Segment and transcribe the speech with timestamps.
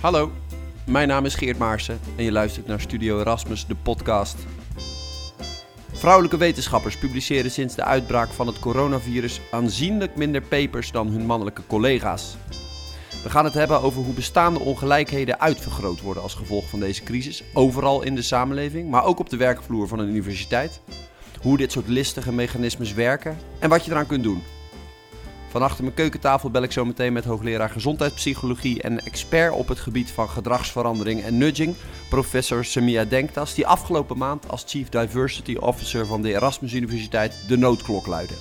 [0.00, 0.32] Hallo,
[0.86, 4.36] mijn naam is Geert Maarsen en je luistert naar Studio Erasmus, de podcast.
[5.92, 11.62] Vrouwelijke wetenschappers publiceren sinds de uitbraak van het coronavirus aanzienlijk minder papers dan hun mannelijke
[11.66, 12.36] collega's.
[13.22, 17.44] We gaan het hebben over hoe bestaande ongelijkheden uitvergroot worden als gevolg van deze crisis,
[17.52, 20.80] overal in de samenleving, maar ook op de werkvloer van een universiteit.
[21.42, 24.42] Hoe dit soort listige mechanismes werken en wat je eraan kunt doen.
[25.48, 29.78] Van achter mijn keukentafel bel ik zo meteen met hoogleraar gezondheidspsychologie en expert op het
[29.78, 31.76] gebied van gedragsverandering en nudging,
[32.10, 37.56] professor Samia Denktas, die afgelopen maand als Chief Diversity Officer van de Erasmus Universiteit de
[37.56, 38.34] noodklok luidde.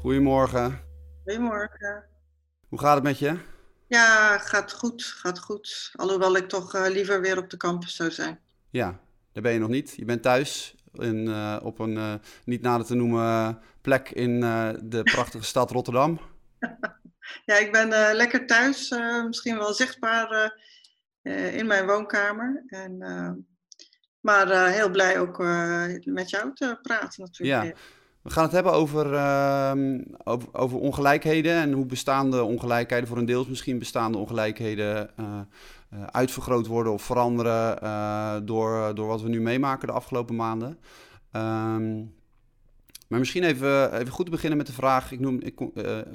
[0.00, 0.80] Goedemorgen.
[1.24, 2.04] Goedemorgen.
[2.68, 3.36] Hoe gaat het met je?
[3.86, 5.90] Ja, gaat goed, gaat goed.
[5.96, 8.38] Alhoewel ik toch uh, liever weer op de campus zou zijn.
[8.70, 9.00] Ja,
[9.40, 9.94] daar ben je nog niet.
[9.96, 14.40] Je bent thuis in, uh, op een uh, niet nader te noemen plek in
[14.82, 16.20] de prachtige stad Rotterdam.
[17.46, 18.94] ja, ik ben lekker thuis,
[19.26, 20.58] misschien wel zichtbaar
[21.52, 22.64] in mijn woonkamer.
[22.66, 22.98] En,
[24.20, 25.38] maar heel blij ook
[26.04, 27.64] met jou te praten natuurlijk.
[27.64, 27.74] Ja.
[28.22, 29.72] We gaan het hebben over, uh,
[30.24, 35.40] over, over, ongelijkheden en hoe bestaande ongelijkheden, voor een deels misschien bestaande ongelijkheden, uh,
[36.10, 40.78] uitvergroot worden of veranderen uh, door, door wat we nu meemaken de afgelopen maanden.
[41.32, 42.16] Um,
[43.08, 45.12] maar misschien even, even goed te beginnen met de vraag.
[45.12, 45.54] Ik, noem, ik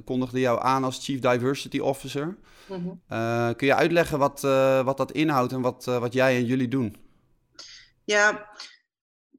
[0.06, 2.38] kondigde jou aan als Chief Diversity Officer.
[2.68, 3.56] Mm -hmm.
[3.56, 4.42] kun je uitleggen wat,
[4.84, 6.96] wat dat inhoudt en wat, wat jij en jullie doen?
[8.04, 8.50] Ja,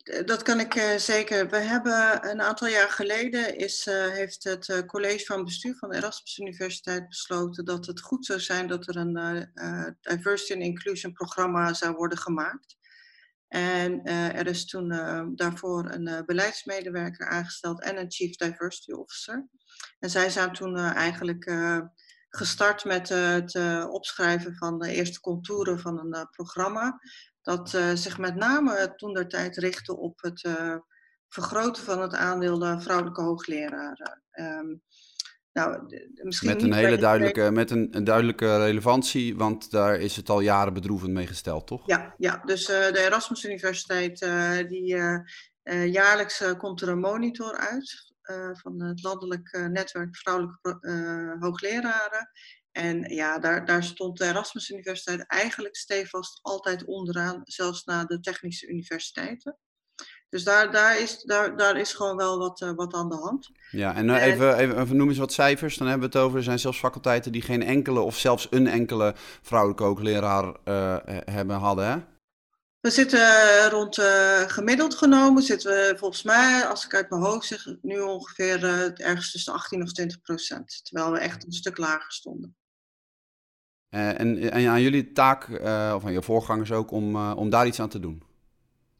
[0.04, 1.48] dat kan ik uh, zeker.
[1.48, 5.96] We hebben een aantal jaar geleden is, uh, heeft het college van bestuur van de
[5.96, 9.50] Erasmus Universiteit besloten dat het goed zou zijn dat er een
[10.00, 12.76] diversity and inclusion programma zou worden gemaakt.
[13.48, 14.88] En er is toen
[15.34, 19.48] daarvoor een beleidsmedewerker aangesteld en een chief diversity officer.
[19.98, 21.52] En zij zijn toen eigenlijk
[22.28, 23.54] gestart met het
[23.88, 27.00] opschrijven van de eerste contouren van een programma
[27.44, 30.76] dat uh, zich met name toen der tijd richtte op het uh,
[31.28, 34.22] vergroten van het aandeel de vrouwelijke hoogleraren.
[34.32, 34.82] Um,
[35.52, 35.78] nou,
[36.22, 40.40] misschien met een hele duidelijke, met een, een, duidelijke relevantie, want daar is het al
[40.40, 41.82] jaren bedroevend mee gesteld, toch?
[41.86, 44.18] Ja, ja dus uh, de Erasmus Universiteit,
[44.68, 44.96] die
[45.90, 48.14] jaarlijks komt er een monitor uit
[48.52, 50.78] van het landelijk netwerk vrouwelijke
[51.40, 52.30] hoogleraren.
[52.74, 58.20] En ja, daar, daar stond de Erasmus Universiteit eigenlijk stevast altijd onderaan, zelfs na de
[58.20, 59.58] technische universiteiten.
[60.28, 63.50] Dus daar, daar, is, daar, daar is gewoon wel wat, uh, wat aan de hand.
[63.70, 65.76] Ja, en uh, even, even, even noem eens wat cijfers.
[65.76, 68.66] Dan hebben we het over, er zijn zelfs faculteiten die geen enkele of zelfs een
[68.66, 71.98] enkele vrouwelijke hoogleraar uh, hebben, hadden, hè?
[72.80, 74.00] We zitten rond
[74.46, 78.64] gemiddeld genomen, zitten we volgens mij, als ik uit mijn hoofd zeg, nu ongeveer
[78.94, 80.80] ergens tussen 18 of 20 procent.
[80.84, 82.56] Terwijl we echt een stuk lager stonden.
[83.94, 87.66] Uh, en, aan jullie taak, uh, of aan je voorgangers ook, om, uh, om daar
[87.66, 88.22] iets aan te doen?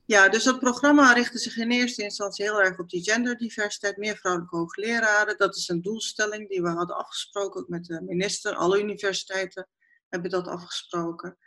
[0.05, 4.17] Ja, dus dat programma richtte zich in eerste instantie heel erg op die genderdiversiteit, meer
[4.17, 5.37] vrouwelijke hoogleraren.
[5.37, 8.55] Dat is een doelstelling die we hadden afgesproken, ook met de minister.
[8.55, 9.69] Alle universiteiten
[10.09, 11.39] hebben dat afgesproken.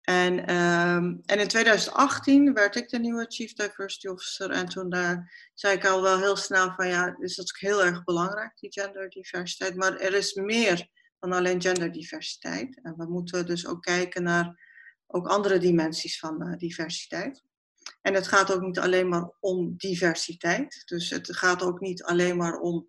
[0.00, 4.50] En, um, en in 2018 werd ik de nieuwe Chief Diversity Officer.
[4.50, 7.84] En toen daar zei ik al wel heel snel van ja, dus dat is heel
[7.84, 9.76] erg belangrijk, die genderdiversiteit.
[9.76, 10.88] Maar er is meer
[11.20, 12.80] dan alleen genderdiversiteit.
[12.82, 14.68] En we moeten dus ook kijken naar
[15.06, 17.42] ook andere dimensies van uh, diversiteit.
[18.00, 20.82] En het gaat ook niet alleen maar om diversiteit.
[20.84, 22.88] Dus het gaat ook niet alleen maar om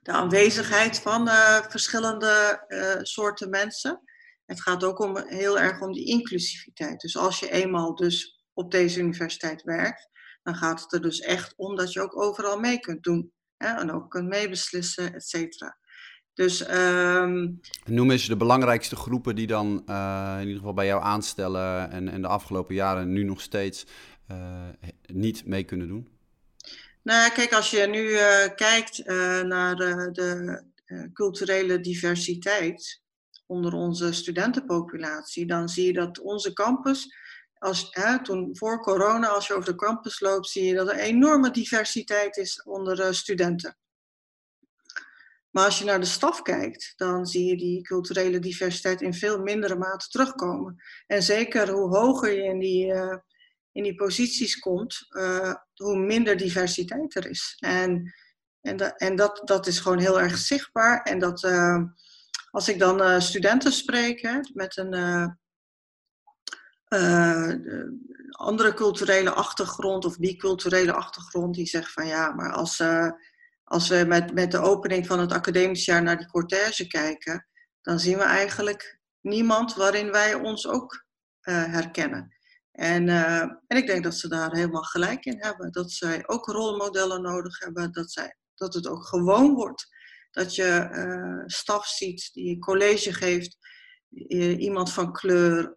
[0.00, 4.02] de aanwezigheid van uh, verschillende uh, soorten mensen.
[4.44, 7.00] Het gaat ook om, heel erg om die inclusiviteit.
[7.00, 10.08] Dus als je eenmaal dus op deze universiteit werkt,
[10.42, 13.32] dan gaat het er dus echt om dat je ook overal mee kunt doen.
[13.56, 15.78] Hè, en ook kunt meebeslissen, et cetera.
[16.38, 17.60] Dus, um...
[17.84, 22.08] Noem eens de belangrijkste groepen die dan uh, in ieder geval bij jou aanstellen en,
[22.08, 23.86] en de afgelopen jaren nu nog steeds
[24.30, 24.68] uh,
[25.06, 26.08] niet mee kunnen doen?
[27.02, 29.06] Nou, kijk, als je nu uh, kijkt
[29.44, 30.62] naar de, de
[31.12, 33.02] culturele diversiteit
[33.46, 37.14] onder onze studentenpopulatie, dan zie je dat onze campus,
[37.58, 40.98] als, hè, toen voor corona, als je over de campus loopt, zie je dat er
[40.98, 43.76] enorme diversiteit is onder studenten.
[45.58, 49.38] Maar als je naar de staf kijkt, dan zie je die culturele diversiteit in veel
[49.38, 50.76] mindere mate terugkomen.
[51.06, 53.16] En zeker hoe hoger je in die, uh,
[53.72, 57.56] in die posities komt, uh, hoe minder diversiteit er is.
[57.58, 58.14] En,
[58.60, 61.02] en, en dat, dat is gewoon heel erg zichtbaar.
[61.02, 61.82] En dat uh,
[62.50, 64.94] als ik dan studenten spreek met een
[68.30, 72.82] andere culturele achtergrond of biculturele achtergrond, die zeggen van ja, maar als
[73.68, 77.46] als we met, met de opening van het academisch jaar naar die cortège kijken,
[77.82, 81.06] dan zien we eigenlijk niemand waarin wij ons ook
[81.40, 82.36] herkennen.
[82.72, 83.08] En,
[83.66, 85.72] en ik denk dat ze daar helemaal gelijk in hebben.
[85.72, 87.92] Dat zij ook rolmodellen nodig hebben.
[87.92, 89.86] Dat, zij, dat het ook gewoon wordt.
[90.30, 93.56] Dat je uh, staf ziet die college geeft.
[94.58, 95.76] iemand van kleur.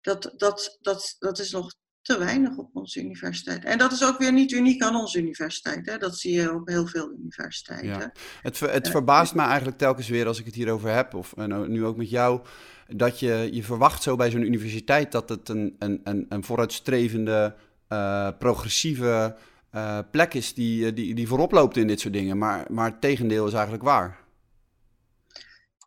[0.00, 1.74] dat, dat, dat, dat is nog
[2.08, 3.64] te weinig op onze universiteit.
[3.64, 5.86] En dat is ook weer niet uniek aan onze universiteit.
[5.86, 5.98] Hè?
[5.98, 7.88] Dat zie je op heel veel universiteiten.
[7.88, 8.12] Ja.
[8.42, 11.84] Het, het uh, verbaast me eigenlijk telkens weer als ik het hierover heb, of nu
[11.84, 12.40] ook met jou,
[12.86, 17.54] dat je, je verwacht zo bij zo'n universiteit dat het een, een, een, een vooruitstrevende,
[17.88, 19.36] uh, progressieve
[19.74, 22.38] uh, plek is die, die, die voorop loopt in dit soort dingen.
[22.38, 24.18] Maar, maar het tegendeel is eigenlijk waar.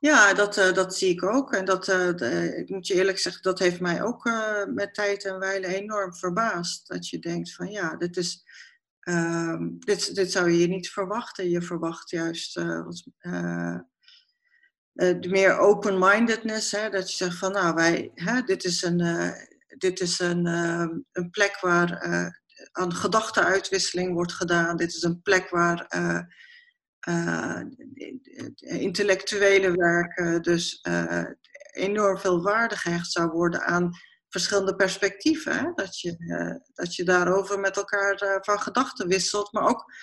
[0.01, 1.53] Ja, dat, uh, dat zie ik ook.
[1.53, 5.25] En dat, de, ik moet je eerlijk zeggen, dat heeft mij ook uh, met tijd
[5.25, 6.88] en wijle enorm verbaasd.
[6.88, 8.44] Dat je denkt van ja, dit, is,
[9.00, 11.50] ehm, dit, dit zou je niet verwachten.
[11.50, 13.03] Je verwacht juist wat,
[15.27, 16.69] meer open-mindedness.
[16.69, 19.33] Dat je zegt van nou, wij, hè, dit is een,
[19.77, 20.45] dit is een,
[21.12, 22.06] een plek waar
[22.71, 24.77] aan gedachtenuitwisseling wordt gedaan.
[24.77, 25.88] Dit is een plek waar
[28.59, 31.25] intellectuele werken dus uh,
[31.71, 33.92] enorm veel waarde gehecht zou worden aan
[34.30, 35.57] verschillende perspectieven.
[35.57, 35.71] Hè?
[35.75, 36.15] Dat, je,
[36.74, 39.51] dat je daarover met elkaar van gedachten wisselt.
[39.51, 39.94] Maar ook,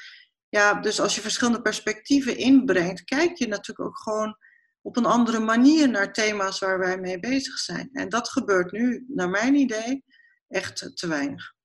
[0.48, 4.36] ja, dus als je verschillende perspectieven inbrengt, kijk je natuurlijk ook gewoon
[4.80, 7.88] op een andere manier naar thema's waar wij mee bezig zijn.
[7.92, 10.04] En dat gebeurt nu, naar mijn idee,
[10.48, 11.56] echt te weinig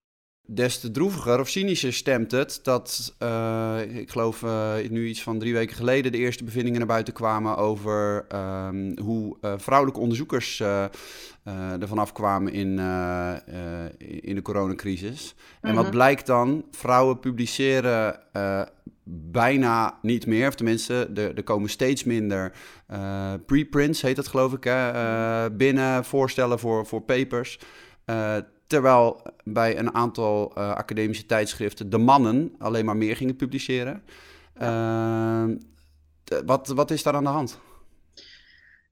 [0.45, 5.39] des te droeviger of cynischer stemt het dat, uh, ik geloof uh, nu iets van
[5.39, 8.25] drie weken geleden, de eerste bevindingen naar buiten kwamen over
[8.67, 10.61] um, hoe uh, vrouwelijke onderzoekers
[11.79, 12.69] ervan afkwamen in,
[14.21, 15.35] in de coronacrisis.
[15.61, 15.93] En wat mhm.
[15.93, 16.65] blijkt dan?
[16.71, 18.19] Vrouwen publiceren
[19.31, 22.51] bijna niet meer, of tenminste, er, er komen steeds minder
[23.45, 27.59] preprints, heet dat geloof ik, hè, binnen voorstellen voor, voor papers.
[28.67, 34.03] Terwijl bij een aantal uh, academische tijdschriften de mannen alleen maar meer gingen publiceren.
[34.61, 35.45] Uh,
[36.45, 37.59] wat, wat is daar aan de hand?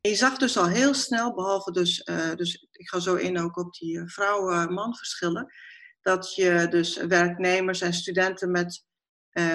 [0.02, 3.58] Je zag dus al heel snel, behalve dus, uh, dus ik ga zo in ook
[3.58, 5.54] op die vrouw-man verschillen,
[6.02, 8.86] dat je dus werknemers en studenten met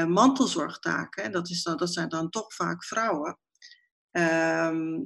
[0.08, 3.38] mantelzorgtaken, dat, is dan, dat zijn dan toch vaak vrouwen,
[4.10, 4.98] ehm,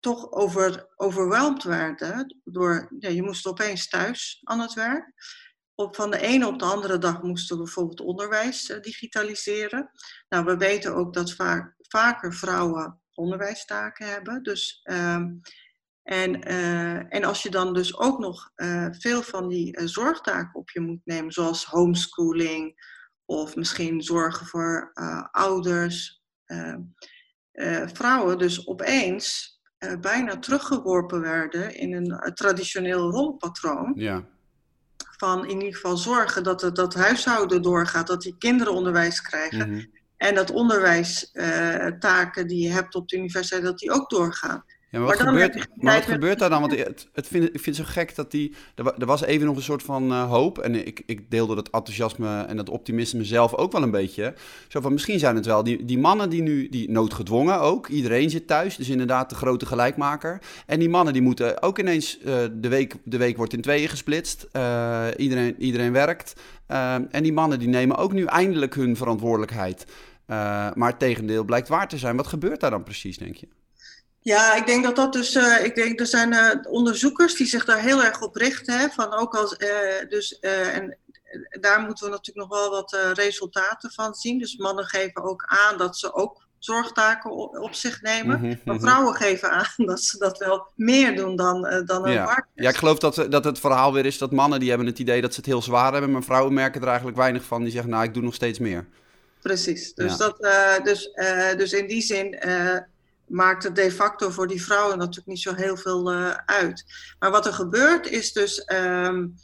[0.00, 5.12] toch over, overweldigd werden door, ja, je moest opeens thuis aan het werk.
[5.74, 9.90] Op, van de ene op de andere dag moesten we bijvoorbeeld onderwijs uh, digitaliseren.
[10.28, 14.42] Nou, we weten ook dat vaak, vaker vrouwen onderwijstaken hebben.
[14.42, 15.40] Dus, um,
[16.02, 20.70] en, uh, en als je dan dus ook nog uh, veel van die zorgtaken op
[20.70, 22.90] je moet nemen, zoals homeschooling
[23.24, 24.90] of misschien zorgen voor
[25.30, 26.80] ouders, ehm,
[27.92, 33.92] vrouwen dus opeens uh, bijna teruggeworpen werden in een uh, traditioneel rolpatroon.
[33.96, 34.24] Ja.
[35.16, 39.68] Van in ieder geval zorgen dat het dat huishouden doorgaat, dat die kinderen onderwijs krijgen.
[39.68, 40.00] Mm -hmm.
[40.16, 44.64] En dat onderwijstaken uh, die je hebt op de universiteit, dat die ook doorgaan.
[44.92, 46.60] Ja, maar wat, gebeurt, maar wat gebeurt daar dan?
[46.60, 48.54] Want het, het vind, ik vind het zo gek dat die...
[48.74, 50.58] Er, was even nog een soort van uh, hoop.
[50.58, 54.34] En ik, ik deelde dat enthousiasme en dat optimisme zelf ook wel een beetje.
[54.68, 56.68] Zo van, misschien zijn het wel die, die mannen die nu...
[56.68, 57.88] Die noodgedwongen ook.
[57.88, 58.76] Iedereen zit thuis.
[58.76, 60.40] Dus inderdaad de grote gelijkmaker.
[60.66, 62.18] En die mannen die moeten ook ineens...
[62.18, 64.48] Uh, de, week, de week wordt in tweeën gesplitst.
[64.52, 66.40] Uh, iedereen, iedereen werkt.
[67.10, 69.86] en die mannen die nemen ook nu eindelijk hun verantwoordelijkheid.
[70.74, 72.16] maar het tegendeel blijkt waar te zijn.
[72.16, 73.48] Wat gebeurt daar dan precies, denk je?
[74.22, 75.34] Ja, ik denk dat dat dus.
[75.34, 78.78] Uh, ik denk er zijn uh, onderzoekers die zich daar heel erg op richten.
[78.78, 80.98] Hè, van ook als, uh, dus, en
[81.60, 84.38] daar moeten we natuurlijk nog wel wat resultaten van zien.
[84.38, 88.38] Dus mannen geven ook aan dat ze ook zorgtaken op, op zich nemen.
[88.38, 92.12] Mm -hmm, maar vrouwen geven aan dat ze dat wel meer doen dan, dan een
[92.12, 92.24] ja.
[92.24, 92.48] partner.
[92.54, 95.20] Ja, ik geloof dat, dat het verhaal weer is dat mannen die hebben het idee
[95.20, 96.10] dat ze het heel zwaar hebben.
[96.10, 97.62] Maar vrouwen merken er eigenlijk weinig van.
[97.62, 98.86] Die zeggen, nou, ik doe nog steeds meer.
[99.40, 99.94] Precies.
[99.94, 100.16] Dus, ja.
[100.16, 100.38] dat,
[100.84, 101.10] dus,
[101.56, 102.38] dus in die zin
[103.32, 106.84] maakt het de facto voor die vrouwen natuurlijk niet zo heel veel uh, uit.
[107.18, 109.34] Maar wat er gebeurt is dus, um,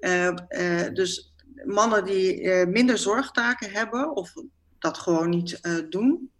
[0.00, 4.32] uh, uh, dus mannen die minder zorgtaken hebben of
[4.78, 6.30] dat gewoon niet doen,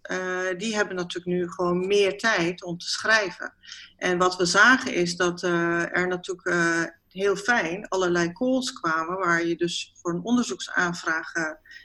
[0.57, 3.53] die hebben natuurlijk nu gewoon meer tijd om te schrijven.
[3.97, 9.57] En wat we zagen is dat er natuurlijk heel fijn allerlei calls kwamen waar je
[9.57, 11.33] dus voor een onderzoeksaanvraag,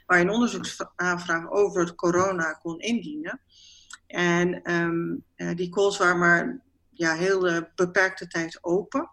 [0.06, 3.40] waar je een onderzoeksaanvraag over het corona kon indienen.
[4.12, 9.10] En um, uh, die calls waren maar ja, heel uh, beperkte tijd open.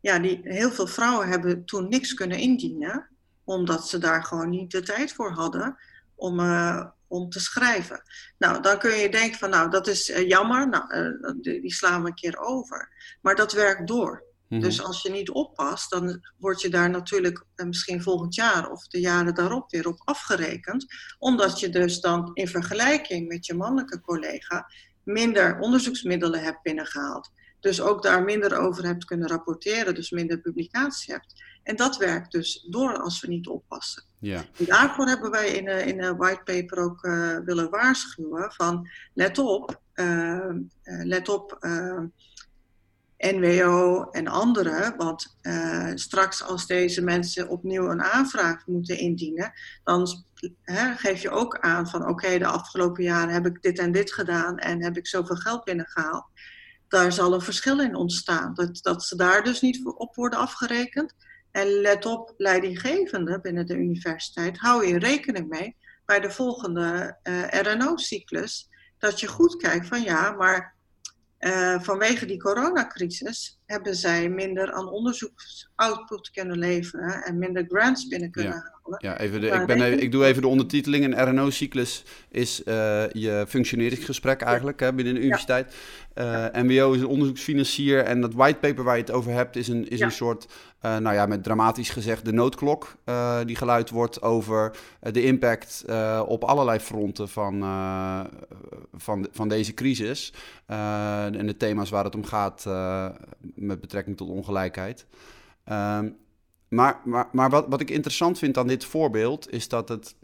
[0.00, 3.08] Ja, die, heel veel vrouwen hebben toen niks kunnen indienen.
[3.44, 5.76] omdat ze daar gewoon niet de tijd voor hadden
[6.14, 8.02] om, uh, om te schrijven.
[8.38, 10.84] Nou, dan kun je denken van, nou, dat is jammer, nou,
[11.40, 12.92] die, slaan we een keer over.
[13.20, 14.24] Maar dat werkt door.
[14.48, 14.68] Mm -hmm.
[14.68, 19.00] Dus als je niet oppast, dan word je daar natuurlijk misschien volgend jaar of de
[19.00, 20.86] jaren daarop weer op afgerekend.
[21.18, 24.66] Omdat je dus dan in vergelijking met je mannelijke collega
[25.02, 27.30] minder onderzoeksmiddelen hebt binnengehaald.
[27.60, 31.42] Dus ook daar minder over hebt kunnen rapporteren, dus minder publicatie hebt.
[31.62, 34.02] En dat werkt dus door als we niet oppassen.
[34.18, 34.44] Ja.
[34.56, 39.80] Daarvoor hebben wij in een, in een whitepaper ook uh, willen waarschuwen van let op,
[39.94, 40.50] uh,
[40.82, 41.56] let op
[43.18, 45.36] NWO en anderen, want
[45.94, 49.52] straks als deze mensen opnieuw een aanvraag moeten indienen,
[49.84, 50.06] dan
[50.96, 54.58] geef je ook aan van oké, de afgelopen jaren heb ik dit en dit gedaan
[54.58, 56.24] en heb ik zoveel geld binnengehaald.
[56.88, 61.14] Daar zal een verschil in ontstaan, dat, dat ze daar dus niet op worden afgerekend.
[61.50, 67.48] En let op, leidinggevende binnen de universiteit, hou je rekening mee bij de volgende uh,
[67.48, 68.68] RNO-cyclus.
[68.98, 70.74] Dat je goed kijkt van ja, maar
[71.40, 78.30] uh, vanwege die coronacrisis hebben zij minder aan onderzoeksoutput kunnen leveren en minder grants binnen
[78.30, 78.58] kunnen ja.
[78.58, 78.78] halen.
[78.98, 81.04] Ja, even de, ik, ben even, ik doe even de ondertiteling.
[81.04, 85.74] Een RNO-cyclus is uh, je functioneringsgesprek eigenlijk hè, binnen de universiteit.
[86.14, 86.54] Ja.
[86.54, 89.88] Uh, MBO is een onderzoeksfinancier en dat whitepaper waar je het over hebt is een,
[89.88, 90.04] is ja.
[90.04, 90.46] een soort,
[90.82, 92.96] uh, nou ja, met dramatisch gezegd, de noodklok
[93.44, 95.84] die geluid wordt over de impact
[96.26, 97.60] op allerlei fronten van,
[98.94, 100.32] van, van deze crisis.
[100.66, 102.64] en de thema's waar het om gaat
[103.54, 105.06] met betrekking tot ongelijkheid.
[105.72, 106.16] Um,
[106.68, 110.14] maar, maar, maar wat, wat ik interessant vind aan dit voorbeeld is dat het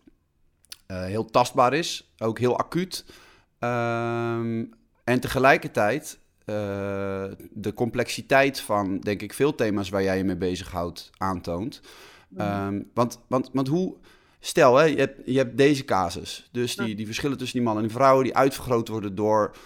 [0.87, 3.05] heel tastbaar is, ook heel acuut.
[3.59, 10.37] Um, en tegelijkertijd uh, de complexiteit van, denk ik, veel thema's waar jij je mee
[10.37, 11.81] bezighoudt aantoont.
[12.39, 13.95] Um, want, want, want hoe,
[14.41, 17.83] stel, hè, je, hebt, je hebt deze casus, dus die, die verschillen tussen die mannen
[17.83, 19.57] en die vrouwen, die uitvergroot worden door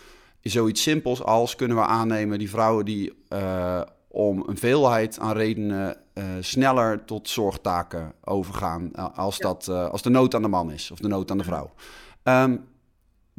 [0.42, 5.96] zoiets simpels als, kunnen we aannemen, die vrouwen die uh, om een veelheid aan redenen
[6.14, 10.90] uh, sneller tot zorgtaken overgaan als, dat, uh, als de nood aan de man is
[10.90, 11.72] of de nood aan de vrouw.
[12.22, 12.64] Um,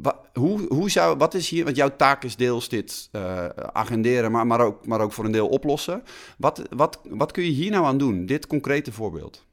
[0.02, 4.32] wa, hoe, hoe zou, wat is hier, want jouw taak is deels dit uh, agenderen,
[4.32, 6.02] maar, maar, ook, maar ook voor een deel oplossen.
[6.38, 9.48] Wat, wat, wat kun je hier nou aan doen, dit concrete voorbeeld?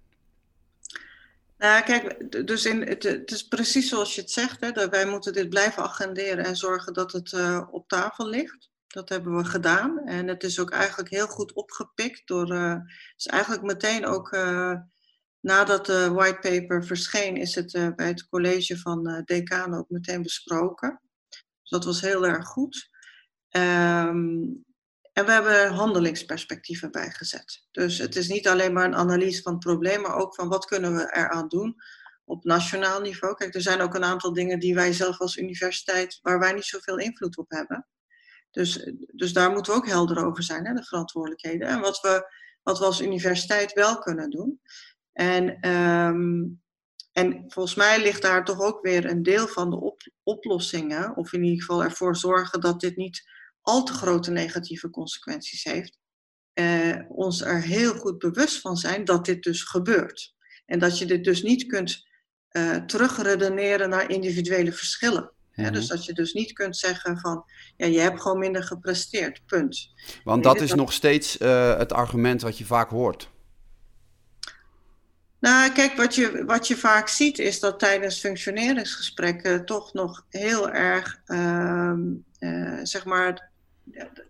[1.57, 4.61] Nou, kijk, dus in, het, het, is precies zoals je het zegt.
[4.61, 8.69] Hè, dat wij moeten dit blijven agenderen en zorgen dat het uh, op tafel ligt.
[8.87, 9.99] Dat hebben we gedaan.
[10.05, 12.51] En het is ook eigenlijk heel goed opgepikt door.
[12.53, 12.75] Uh,
[13.15, 14.37] dus eigenlijk meteen ook
[15.39, 20.21] nadat de whitepaper verscheen, is het uh, bij het college van uh, decaan ook meteen
[20.21, 21.01] besproken.
[21.29, 22.89] Dus dat was heel erg goed.
[23.49, 24.65] Um,
[25.13, 27.65] en we hebben handelingsperspectieven bijgezet.
[27.71, 30.65] Dus het is niet alleen maar een analyse van het probleem, maar ook van wat
[30.65, 31.75] kunnen we eraan doen
[32.25, 33.35] op nationaal niveau.
[33.35, 36.65] Kijk, er zijn ook een aantal dingen die wij zelf als universiteit, waar wij niet
[36.65, 37.87] zoveel invloed op hebben.
[38.51, 41.67] Dus, dus daar moeten we ook helder over zijn, hè, de verantwoordelijkheden.
[41.67, 42.31] En wat we,
[42.63, 44.61] wat we als universiteit wel kunnen doen.
[45.17, 46.61] En, um,
[47.11, 51.33] en volgens mij ligt daar toch ook weer een deel van de op, oplossingen, of
[51.33, 53.21] in ieder geval ervoor zorgen dat dit niet
[53.61, 55.99] al te grote negatieve consequenties heeft.
[56.53, 60.35] Uh, ons er heel goed bewust van zijn dat dit dus gebeurt.
[60.65, 62.07] En dat je dit dus niet kunt
[62.51, 65.31] uh, terugredeneren naar individuele verschillen.
[65.51, 67.43] Ja, dus dat je dus niet kunt zeggen van,
[67.77, 69.93] ja, je hebt gewoon minder gepresteerd, punt.
[70.23, 73.29] Want dat is nog steeds uh, het argument wat je vaak hoort.
[75.39, 80.69] Nou, kijk, wat je, wat je vaak ziet is dat tijdens functioneringsgesprekken toch nog heel
[80.69, 81.93] erg, uh,
[82.39, 83.49] uh, zeg maar,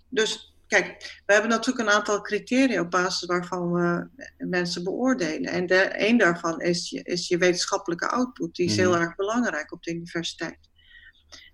[0.09, 5.51] dus kijk, we hebben natuurlijk een aantal criteria op basis waarvan we mensen beoordelen.
[5.51, 8.79] En de, een daarvan is je, is je wetenschappelijke output, die is mm.
[8.79, 10.59] heel erg belangrijk op de universiteit.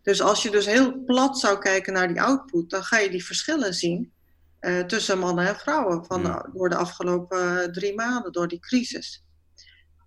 [0.01, 3.25] Dus als je dus heel plat zou kijken naar die output, dan ga je die
[3.25, 4.13] verschillen zien
[4.61, 9.23] uh, tussen mannen en vrouwen van, door de afgelopen uh, drie maanden, door die crisis.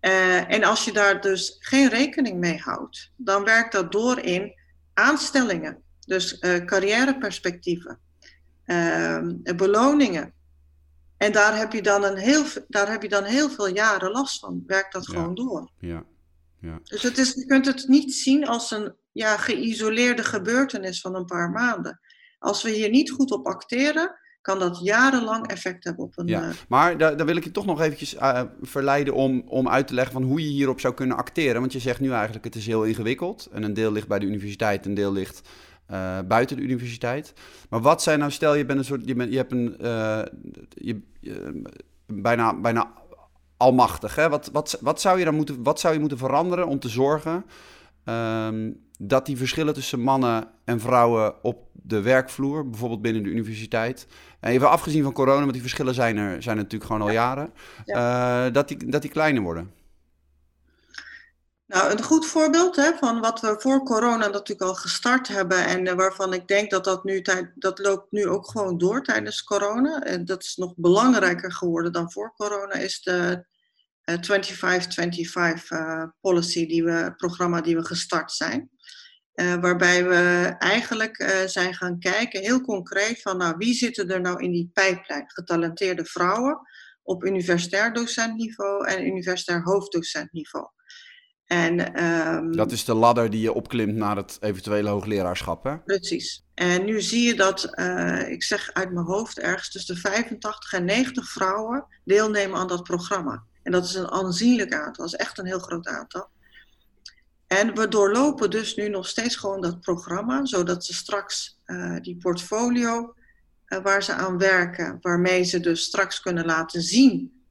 [0.07, 4.55] Uh, en als je daar dus geen rekening mee houdt, dan werkt dat door in
[4.95, 7.99] aanstellingen, dus carrièreperspectieven,
[9.57, 10.33] beloningen.
[11.17, 14.39] En daar heb, je dan een heel, daar heb je dan heel veel jaren last
[14.41, 14.63] van.
[14.67, 15.13] Werkt dat ja.
[15.13, 15.71] gewoon door.
[15.79, 16.05] Ja.
[16.61, 16.81] Ja.
[16.83, 21.25] Dus het is, je kunt het niet zien als een ja, geïsoleerde gebeurtenis van een
[21.25, 22.01] paar maanden.
[22.39, 26.27] Als we hier niet goed op acteren, kan dat jarenlang effect hebben op een...
[26.27, 26.55] Ja, uh...
[26.69, 29.95] maar daar, daar wil ik je toch nog eventjes uh, verleiden om, om uit te
[29.95, 31.61] leggen van hoe je hierop zou kunnen acteren.
[31.61, 33.49] Want je zegt nu eigenlijk het is heel ingewikkeld.
[33.53, 35.49] En een deel ligt bij de universiteit, een deel ligt
[35.91, 37.33] uh, buiten de universiteit.
[37.69, 39.77] Maar wat zijn nou, stel je bent een soort, je, bent, je hebt een,
[40.69, 41.63] je, je,
[42.07, 42.93] bijna, bijna
[43.57, 44.15] almachtig.
[44.15, 44.29] Hè?
[44.29, 47.45] Wat, wat, wat, zou je dan moeten, wat zou je moeten veranderen om te zorgen
[48.05, 54.07] ehm, dat die verschillen tussen mannen en vrouwen op de werkvloer, bijvoorbeeld binnen de universiteit,
[54.41, 57.53] even afgezien van corona, want die verschillen zijn er, zijn er natuurlijk gewoon al jaren,
[57.85, 59.73] eh, dat, die, dat die kleiner worden?
[61.67, 65.87] Nou, een goed voorbeeld hè, van wat we voor corona natuurlijk al gestart hebben en
[65.87, 67.23] uh, waarvan ik denk dat dat nu
[67.55, 70.03] dat loopt nu ook gewoon door tijdens corona.
[70.03, 73.45] En dat is nog belangrijker geworden dan voor corona, is de
[74.11, 74.15] 25-25
[75.69, 78.71] uh, policy, die we, programma die we gestart zijn.
[79.35, 84.21] Uh, waarbij we eigenlijk uh, zijn gaan kijken, heel concreet, van nou, wie zitten er
[84.21, 85.25] nou in die pijplijn?
[85.27, 86.61] Getalenteerde vrouwen
[87.03, 90.67] op universitair docentniveau en universitair hoofddocentniveau.
[91.47, 95.79] En, um, dat is de ladder die je opklimt naar het eventuele hoogleraarschap, hè?
[95.79, 96.45] Precies.
[96.55, 100.73] En nu zie je dat, uh, ik zeg uit mijn hoofd, ergens tussen de 85
[100.73, 103.45] en 90 vrouwen deelnemen aan dat programma.
[103.67, 106.29] En dat is een aanzienlijk aantal, dat is echt een heel groot aantal.
[107.47, 112.17] En we doorlopen dus nu nog steeds gewoon dat programma, zodat ze straks uh, die
[112.17, 113.15] portfolio
[113.69, 117.45] uh, waar ze aan werken, waarmee ze dus straks kunnen laten zien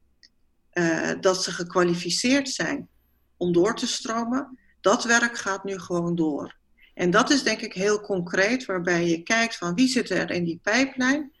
[1.20, 2.88] dat ze gekwalificeerd zijn
[3.36, 6.56] om door te stromen, dat werk gaat nu gewoon door.
[6.94, 10.44] En dat is denk ik heel concreet, waarbij je kijkt van wie zit er in
[10.44, 11.32] die pijplijn,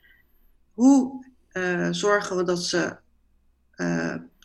[0.72, 1.26] hoe
[1.90, 2.96] zorgen we dat ze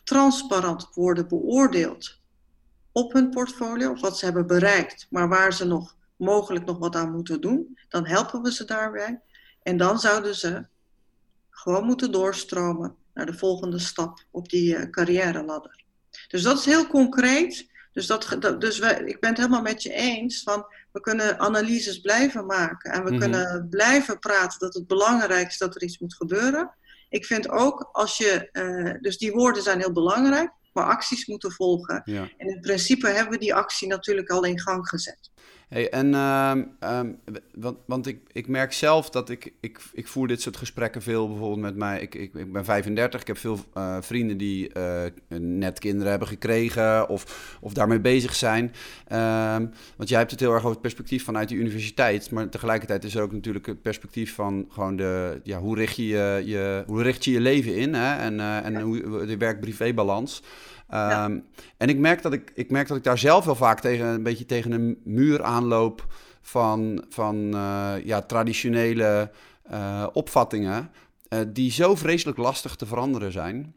[0.04, 2.20] transparant worden beoordeeld
[2.92, 6.96] op hun portfolio, of wat ze hebben bereikt, maar waar ze nog mogelijk nog wat
[6.96, 9.20] aan moeten doen, dan helpen we ze daarbij.
[9.62, 10.66] En dan zouden ze
[11.50, 15.84] gewoon moeten doorstromen naar de volgende stap op die uh, carrière ladder.
[16.28, 17.70] Dus dat is heel concreet.
[17.92, 22.00] Dus, dat, dus wij, ik ben het helemaal met je eens van we kunnen analyses
[22.00, 23.20] blijven maken en we mhm.
[23.20, 26.74] kunnen blijven praten dat het belangrijk is dat er iets moet gebeuren.
[27.12, 31.52] Ik vind ook als je, uh, dus die woorden zijn heel belangrijk, maar acties moeten
[31.52, 32.02] volgen.
[32.04, 32.28] Ja.
[32.36, 35.30] En in principe hebben we die actie natuurlijk al in gang gezet.
[35.72, 37.18] Hey, en, uh, um,
[37.54, 41.28] want, want ik, ik merk zelf dat ik, ik, ik voer dit soort gesprekken veel
[41.28, 42.00] bijvoorbeeld met mij.
[42.00, 45.02] Ik, ik, ik ben 35, ik heb veel uh, vrienden die uh,
[45.38, 48.64] net kinderen hebben gekregen of, of daarmee bezig zijn.
[49.12, 52.30] Um, want jij hebt het heel erg over het perspectief vanuit de universiteit.
[52.30, 56.06] Maar tegelijkertijd is er ook natuurlijk het perspectief van gewoon de, ja, hoe, richt je
[56.06, 58.16] je, je, hoe richt je je leven in hè?
[58.16, 60.42] en, uh, en hoe, de werk-privé-balans.
[60.92, 61.38] Ehm,
[61.76, 64.22] en ik merk, dat ik, ik merk dat ik daar zelf wel vaak tegen, een
[64.22, 66.06] beetje tegen een muur aanloop
[66.40, 69.30] van, van uh, ja, traditionele
[69.70, 70.90] uh, opvattingen,
[71.28, 73.74] uh, die zo vreselijk lastig te veranderen zijn.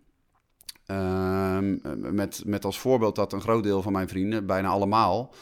[0.85, 1.75] Ehm,
[2.15, 5.33] met, met als voorbeeld dat een groot deel van mijn vrienden, bijna allemaal,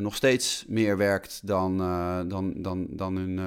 [0.00, 1.78] nog steeds meer werkt dan,
[2.28, 3.38] dan, dan, dan hun,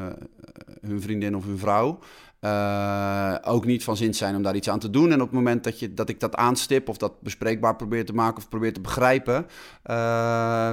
[0.82, 2.00] hun vriendin of hun vrouw.
[2.41, 5.12] Uh, ook niet van zin zijn om daar iets aan te doen.
[5.12, 8.13] En op het moment dat, je, dat ik dat aanstip of dat bespreekbaar probeer te
[8.13, 9.45] maken of probeer te begrijpen,
[9.86, 10.71] uh,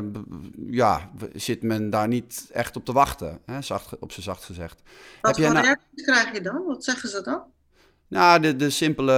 [0.70, 4.82] ja, zit men daar niet echt op te wachten, hè, zacht, op zijn zacht gezegd.
[5.20, 5.64] Wat voor nou...
[5.64, 6.64] reacties krijg je dan?
[6.66, 7.42] Wat zeggen ze dan?
[8.08, 9.12] Nou, de, de simpele,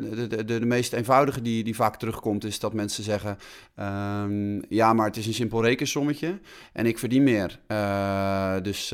[0.00, 3.38] de, de, de, meest eenvoudige die, die vaak terugkomt, is dat mensen zeggen:
[3.76, 6.40] um, Ja, maar het is een simpel rekensommetje
[6.72, 7.60] en ik verdien meer.
[7.68, 8.90] Uh, dus,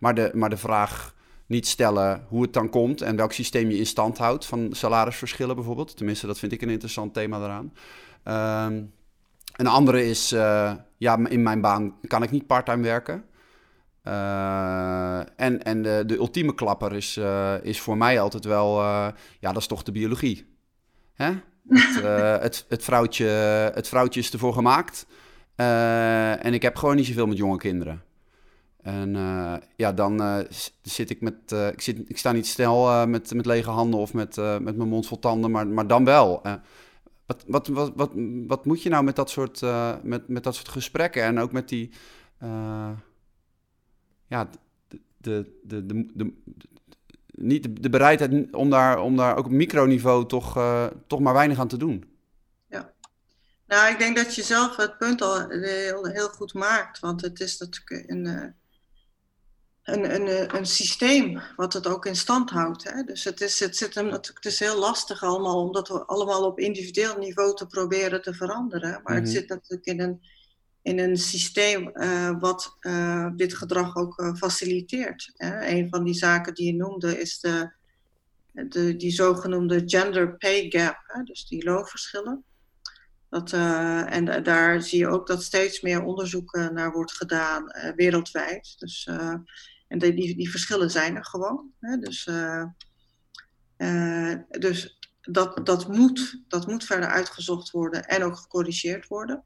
[0.00, 1.14] maar, de, maar de vraag
[1.50, 5.54] niet stellen hoe het dan komt en welk systeem je in stand houdt van salarisverschillen
[5.54, 5.96] bijvoorbeeld.
[5.96, 7.72] Tenminste, dat vind ik een interessant thema daaraan.
[8.66, 8.92] Um,
[9.56, 13.24] een andere is, uh, ja, in mijn baan kan ik niet parttime werken.
[14.04, 18.82] Uh, en en de, de ultieme klapper is, uh, is voor mij altijd wel,
[19.40, 20.56] ja, dat is toch de biologie.
[21.14, 21.30] Hè?
[21.68, 22.02] Het,
[22.42, 23.26] het, het, vrouwtje,
[23.74, 25.06] het vrouwtje is ervoor gemaakt.
[25.54, 28.02] en ik heb gewoon niet zoveel met jonge kinderen.
[28.82, 30.38] En uh, ja, dan uh,
[30.82, 31.34] zit ik met.
[31.52, 34.88] Uh, ik, zit, ik sta niet snel met, met lege handen of met, met mijn
[34.88, 36.42] mond vol tanden, maar, maar dan wel.
[37.26, 38.10] wat, wat, wat, wat,
[38.46, 39.60] wat moet je nou met dat soort,
[40.02, 41.90] met, met dat soort gesprekken en ook met die.
[44.26, 44.50] ja,
[44.88, 46.32] de, de, de, de, de,
[47.30, 50.52] niet de, bereidheid om daar, om daar ook op microniveau toch,
[51.06, 52.04] toch maar weinig aan te doen.
[52.68, 52.92] Ja.
[53.66, 56.98] Nou, ik denk dat je zelf het punt al heel, heel goed maakt.
[56.98, 58.54] Want het is natuurlijk een
[59.92, 62.84] een, een, eh, een systeem wat het ook in stand houdt.
[62.84, 63.02] Hè?
[63.02, 66.58] Dus het is, het, zit hem, het is heel lastig allemaal om dat allemaal op
[66.58, 69.00] individueel niveau te proberen te veranderen.
[69.04, 69.32] Maar het mhm.
[69.32, 70.20] zit natuurlijk in een,
[70.82, 75.30] in een systeem uh, wat uh, dit gedrag ook uh, faciliteert.
[75.34, 75.68] Hè?
[75.68, 77.70] Een van die zaken die je noemde is de,
[78.52, 81.22] de, die zogenoemde gender pay gap, hè?
[81.22, 82.44] dus die loonverschillen.
[83.28, 87.64] Dat, en daar zie je ook dat steeds meer onderzoek naar wordt gedaan
[87.96, 88.74] wereldwijd.
[88.78, 89.08] Dus
[89.90, 91.70] en die, die, die verschillen zijn er gewoon.
[91.80, 91.98] Hè?
[91.98, 92.64] Dus, uh,
[93.76, 99.44] uh, dus dat, dat, moet, dat moet verder uitgezocht worden en ook gecorrigeerd worden.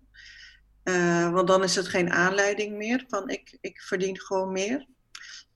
[0.85, 4.87] Uh, want dan is het geen aanleiding meer van ik, ik verdien gewoon meer.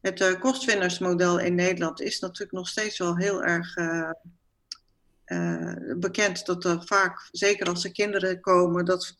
[0.00, 4.10] Het uh, kostwinnersmodel in Nederland is natuurlijk nog steeds wel heel erg uh,
[5.96, 9.18] bekend dat er vaak, zeker als er kinderen komen, dat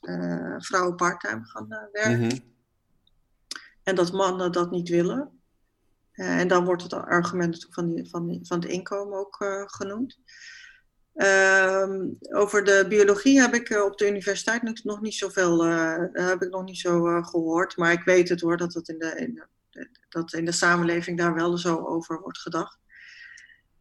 [0.59, 2.18] vrouwen parttime gaan werken.
[2.18, 2.57] Mm -hmm.
[3.83, 5.38] En dat mannen dat niet willen.
[6.18, 10.18] En dan wordt het argument van, van, van het inkomen ook genoemd.
[11.14, 15.64] Um, over de biologie heb ik op de universiteit nog niet zoveel
[16.12, 17.76] heb ik nog niet zo gehoord.
[17.76, 19.42] Maar ik weet het hoor, dat het in de, in
[20.09, 22.78] dat in de samenleving daar wel zo over wordt gedacht.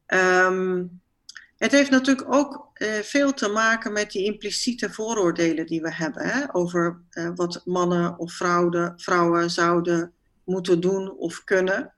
[0.07, 1.01] Um,
[1.57, 2.71] het heeft natuurlijk ook
[3.01, 7.01] veel te maken met die impliciete vooroordelen die we hebben hè, over
[7.35, 11.93] wat mannen of vrouwen, vrouwen zouden moeten doen of kunnen.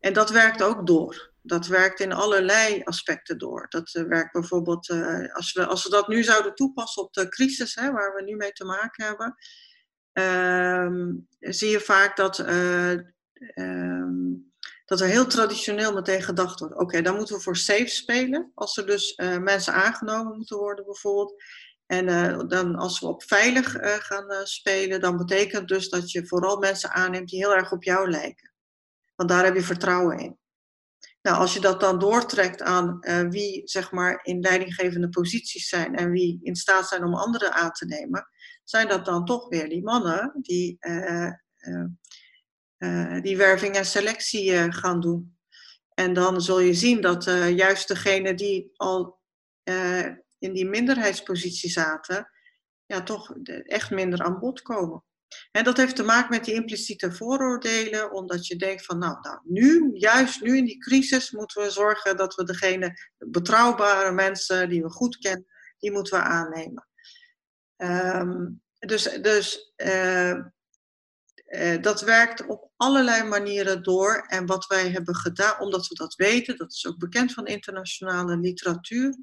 [0.00, 1.32] En dat werkt ook door.
[1.42, 3.66] Dat werkt in allerlei aspecten door.
[3.68, 4.90] Dat uh, werkt bijvoorbeeld,
[5.32, 8.36] als, we, als we dat nu zouden toepassen op de crisis hè, waar we nu
[8.36, 9.34] mee te maken hebben,
[10.12, 12.38] ehm, zie je vaak dat
[13.54, 14.52] um,
[14.84, 16.76] dat er heel traditioneel meteen gedacht wordt.
[16.76, 18.52] Oké, dan moeten we voor safe spelen.
[18.54, 21.42] Als er dus mensen aangenomen moeten worden bijvoorbeeld.
[21.86, 22.06] En
[22.48, 27.28] dan als we op veilig gaan spelen, dan betekent dus dat je vooral mensen aanneemt
[27.28, 28.52] die heel erg op jou lijken.
[29.18, 30.38] Want daar heb je vertrouwen in.
[31.22, 32.98] Nou, als je dat dan doortrekt aan
[33.30, 37.72] wie zeg maar in leidinggevende posities zijn en wie in staat zijn om anderen aan
[37.72, 38.28] te nemen,
[38.64, 41.32] zijn dat dan toch weer die mannen die uh,
[43.22, 45.38] die werving en selectie gaan doen.
[45.94, 49.20] En dan zul je zien dat juist degenen die al
[50.38, 52.30] in die minderheidspositie zaten,
[52.86, 55.04] ja, toch echt minder aan bod komen.
[55.50, 59.38] En dat heeft te maken met die impliciete vooroordelen, omdat je denkt van nou, nou
[59.44, 64.82] nu, juist nu in die crisis, moeten we zorgen dat we degene betrouwbare mensen die
[64.82, 65.46] we goed kennen,
[65.78, 66.88] die moeten we aannemen.
[67.76, 70.42] Um, dus dus uh,
[71.80, 74.24] dat werkt op allerlei manieren door.
[74.28, 78.36] En wat wij hebben gedaan, omdat we dat weten, dat is ook bekend van internationale
[78.36, 79.16] literatuur,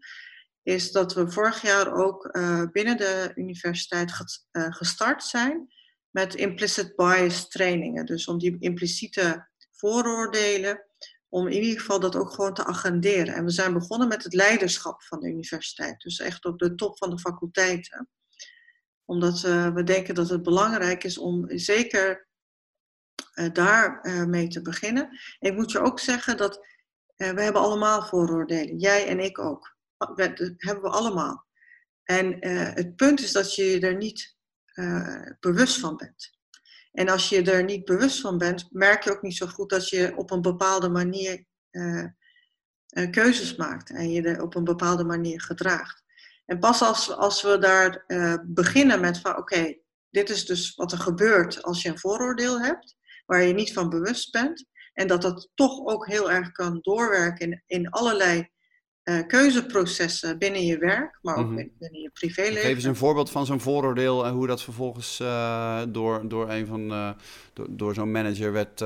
[0.63, 4.11] is dat we vorig jaar ook uh, binnen de universiteit
[4.51, 5.73] gestart zijn
[6.15, 8.05] met implicit bias trainingen.
[8.05, 10.85] Dus om die impliciete vooroordelen,
[11.29, 13.33] om in ieder geval dat ook gewoon te agenderen.
[13.33, 16.97] En we zijn begonnen met het leiderschap van de universiteit, dus echt op de top
[16.97, 18.09] van de faculteiten
[19.05, 22.27] omdat uh, we denken dat het belangrijk is om zeker
[23.35, 25.19] uh, daar uh, mee te beginnen.
[25.39, 26.67] ik moet je ook zeggen dat
[27.15, 28.77] we hebben allemaal vooroordelen.
[28.77, 29.77] Jij en ik ook.
[29.97, 31.45] Dat hebben we allemaal.
[32.03, 34.34] En het punt is dat je je er niet
[35.39, 36.33] bewust van bent.
[36.91, 39.89] En als je er niet bewust van bent, merk je ook niet zo goed dat
[39.89, 41.45] je op een bepaalde manier
[43.11, 46.03] keuzes maakt en je er op een bepaalde manier gedraagt.
[46.45, 48.05] En pas als, als we daar
[48.45, 49.77] beginnen met van oké,
[50.09, 53.89] dit is dus wat er gebeurt als je een vooroordeel hebt, waar je niet van
[53.89, 54.65] bewust bent.
[54.93, 58.49] En dat dat toch ook heel erg kan doorwerken in, in allerlei
[59.05, 61.71] uh, keuzeprocessen binnen je werk, maar ook mm -hmm.
[61.79, 62.61] binnen je privéleven.
[62.61, 66.67] Geef eens een voorbeeld van zo'n vooroordeel en hoe dat vervolgens uh, door, door een
[66.67, 67.15] van
[67.53, 68.79] door, door zo'n manager werd,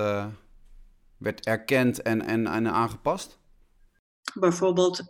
[1.18, 3.38] werd erkend en, en, en aangepast.
[4.34, 5.10] Bijvoorbeeld,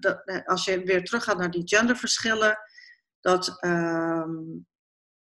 [0.00, 2.58] dat, eh, als je weer teruggaat naar die genderverschillen,
[3.20, 4.66] dat um,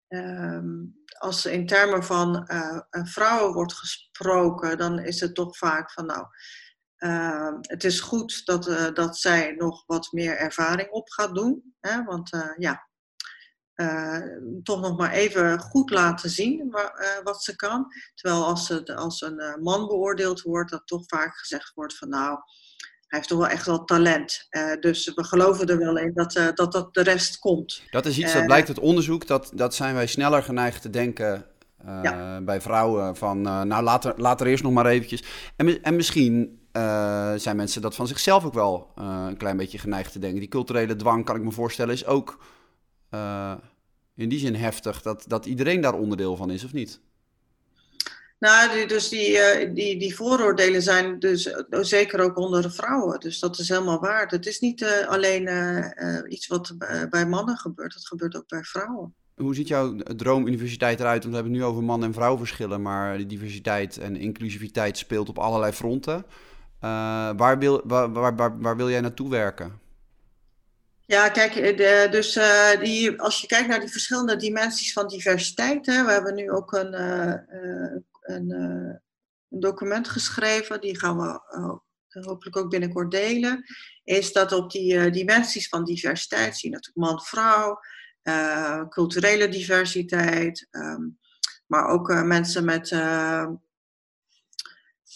[0.09, 2.49] um, als in termen van
[2.91, 6.27] vrouwen wordt gesproken, dan is het toch vaak van nou,
[6.99, 11.75] uh, het is goed dat, uh, dat zij nog wat meer ervaring op gaat doen.
[11.81, 12.05] Hè?
[12.05, 12.87] Want ja,
[14.63, 16.93] toch nog maar even goed laten zien wa
[17.25, 17.87] wat ze kan.
[18.15, 22.39] Terwijl als, ze, als een man beoordeeld wordt, dat toch vaak gezegd wordt van nou,
[23.09, 24.47] hij heeft toch wel echt wel talent.
[24.51, 27.83] Uh, dus we geloven er wel in dat, uh, dat, dat de rest komt.
[27.91, 29.27] Dat is iets dat uh, blijkt uit onderzoek.
[29.27, 31.45] Dat, dat zijn wij sneller geneigd te denken
[32.03, 32.41] ja.
[32.41, 33.17] bij vrouwen.
[33.17, 35.25] Van nou laat er, laat er eerst nog maar eventjes.
[35.57, 36.68] En, en misschien
[37.37, 40.41] zijn mensen dat van zichzelf ook wel een klein beetje geneigd te denken.
[40.41, 42.39] Die culturele dwang, kan ik me voorstellen, is ook
[44.15, 45.03] in die zin heftig.
[45.03, 47.01] Dat, dat iedereen daar onderdeel van is, of niet?
[48.39, 49.39] Nou, die, dus die,
[49.73, 53.21] die, die vooroordelen zijn dus zeker ook onder de vrouwen.
[53.21, 54.27] Dus dat is helemaal waar.
[54.27, 55.49] Het is niet alleen
[56.29, 56.75] iets wat
[57.11, 59.15] bij mannen gebeurt, het gebeurt ook bij vrouwen.
[59.37, 61.23] Hoe ziet jouw droomuniversiteit eruit?
[61.23, 65.39] Want we hebben het nu over man- en vrouwverschillen, maar diversiteit en inclusiviteit speelt op
[65.39, 66.25] allerlei fronten.
[66.81, 69.81] Waar, wil, waar, waar, waar, waar wil jij naartoe werken?
[71.07, 75.87] Ja, kijk, de, dus uh, die, als je kijkt naar die verschillende dimensies van diversiteit,
[75.87, 79.01] hè, we hebben nu ook een, een, een,
[79.49, 81.41] document geschreven, die gaan we
[82.21, 83.65] hopelijk ook binnenkort delen,
[84.05, 87.81] is dat op die dimensies van diversiteit zie je natuurlijk man-vrouw,
[88.89, 91.03] culturele diversiteit, ehm,
[91.67, 92.91] maar ook mensen met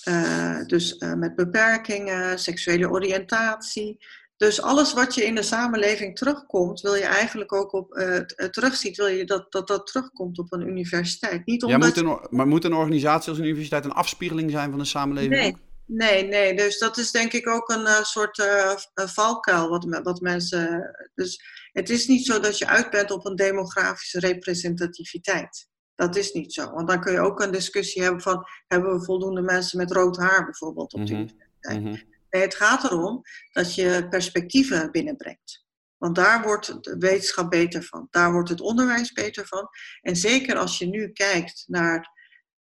[0.08, 3.98] uh, dus uh, met beperkingen, seksuele oriëntatie.
[4.36, 8.16] Dus alles wat je in de samenleving terugkomt, wil je eigenlijk ook op uh,
[8.50, 11.46] terugziet, wil je dat, dat dat terugkomt op een universiteit.
[11.46, 14.70] Niet omdat ja, moet een, maar moet een organisatie als een universiteit een afspiegeling zijn
[14.70, 15.34] van de samenleving?
[15.34, 16.56] Nee, nee, nee.
[16.56, 18.46] Dus dat is denk ik ook een soort
[18.94, 20.90] valkuil wat, wat mensen.
[21.14, 25.70] Dus het is niet zo dat je uit bent op een demografische representativiteit.
[26.02, 26.70] Dat is niet zo.
[26.70, 28.46] Want dan kun je ook een discussie hebben van...
[28.66, 32.06] hebben we voldoende mensen met rood haar bijvoorbeeld op de mm universiteit?
[32.30, 35.64] Nee, het gaat erom dat je perspectieven binnenbrengt.
[35.96, 38.06] Want daar wordt de wetenschap beter van.
[38.10, 39.68] Daar wordt het onderwijs beter van.
[40.00, 42.10] En zeker als je nu kijkt naar...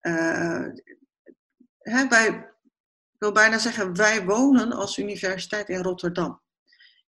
[0.00, 0.66] Uh,
[1.78, 2.26] hè, wij,
[3.12, 6.42] ik wil bijna zeggen, wij wonen als universiteit in Rotterdam.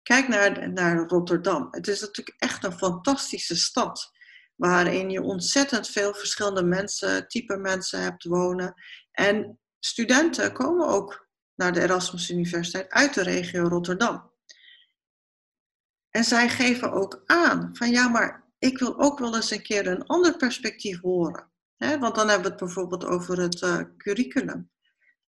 [0.03, 1.67] Kijk naar, naar Rotterdam.
[1.71, 4.11] Het is natuurlijk echt een fantastische stad
[4.59, 8.73] waarin je ontzettend veel verschillende mensen, type mensen hebt wonen.
[9.11, 14.31] En studenten komen ook naar de Erasmus Universiteit uit de regio Rotterdam.
[16.09, 19.87] En zij geven ook aan van ja, maar ik wil ook wel eens een keer
[19.87, 21.51] een ander perspectief horen.
[21.77, 24.57] want dan hebben we het bijvoorbeeld over het uh, curriculum.
[24.57, 24.63] Uh,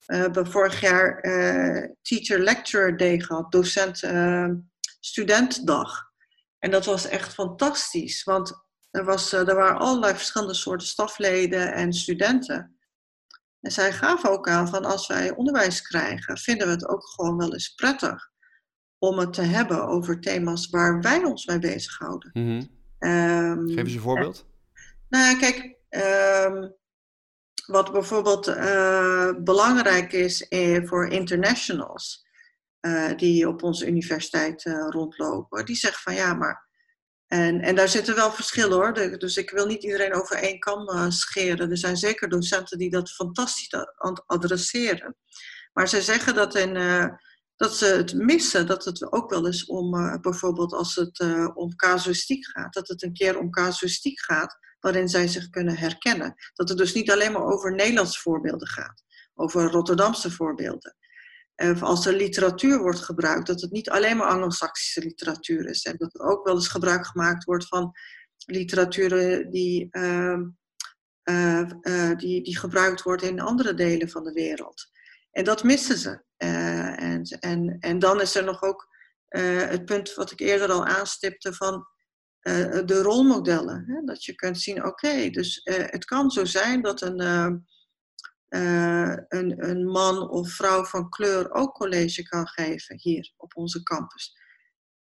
[0.05, 6.11] we hebben vorig jaar uh, Teacher Lecture Day gehad, docent-studentdag.
[6.59, 11.93] en dat was echt fantastisch, want er, was, er waren allerlei verschillende soorten stafleden en
[11.93, 12.75] studenten.
[13.61, 17.37] En zij gaven ook aan van als wij onderwijs krijgen, vinden we het ook gewoon
[17.37, 18.29] wel eens prettig
[18.97, 22.29] om het te hebben over thema's waar wij ons mee bezighouden.
[22.33, 22.79] Mm -hmm.
[23.67, 24.45] Geef eens een voorbeeld.
[25.09, 26.69] nou kijk, ehm,
[27.65, 32.27] wat bijvoorbeeld uh, belangrijk is eh, voor internationals
[32.81, 36.69] uh, die op onze universiteit rondlopen, die zeggen van ja, maar
[37.31, 39.17] en, en daar zitten wel verschillen hoor.
[39.19, 41.71] dus ik wil niet iedereen over één kam uh, scheren.
[41.71, 43.69] Er zijn zeker docenten die dat fantastisch
[44.25, 45.15] adresseren.
[45.73, 47.05] Maar ze zeggen dat, uh,
[47.55, 48.67] dat ze het missen.
[48.67, 51.19] Dat het ook wel eens om, uh, bijvoorbeeld als het
[51.53, 52.73] om casuïstiek gaat.
[52.73, 56.35] Dat het een keer om casuïstiek gaat waarin zij zich kunnen herkennen.
[56.53, 59.03] Dat het dus niet alleen maar over Nederlandse voorbeelden gaat.
[59.33, 60.95] Over Rotterdamse voorbeelden.
[61.61, 65.83] Eh, als er literatuur wordt gebruikt, dat het niet alleen maar Anglo-Saxische literatuur is.
[65.83, 67.91] En dat er ook wel eens gebruik gemaakt wordt van
[68.45, 69.09] literatuur
[69.49, 70.39] die, uh,
[71.23, 74.89] uh, die, die gebruikt wordt in andere delen van de wereld.
[75.31, 76.23] En dat missen ze.
[76.37, 78.87] en, en, en dan is er nog ook
[79.29, 81.87] het punt wat ik eerder al aanstipte van
[82.85, 83.83] de rolmodellen.
[83.87, 84.01] Hè?
[84.05, 87.65] Dat je kunt zien, oké, dus het kan zo zijn dat een
[88.55, 93.83] uh, een, een, man of vrouw van kleur ook college kan geven hier op onze
[93.83, 94.37] campus.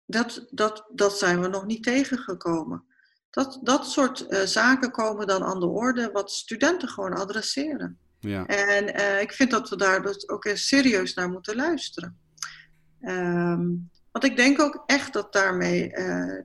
[0.05, 2.83] Dat, dat, dat zijn we nog niet tegengekomen.
[3.29, 7.99] Dat, dat soort uh, zaken komen dan aan de orde wat studenten gewoon adresseren.
[8.19, 8.45] Ja.
[8.45, 12.19] En uh, ik vind dat we daar dus ook eens serieus naar moeten luisteren.
[13.01, 15.95] Um, want ik denk ook echt dat daarmee uh,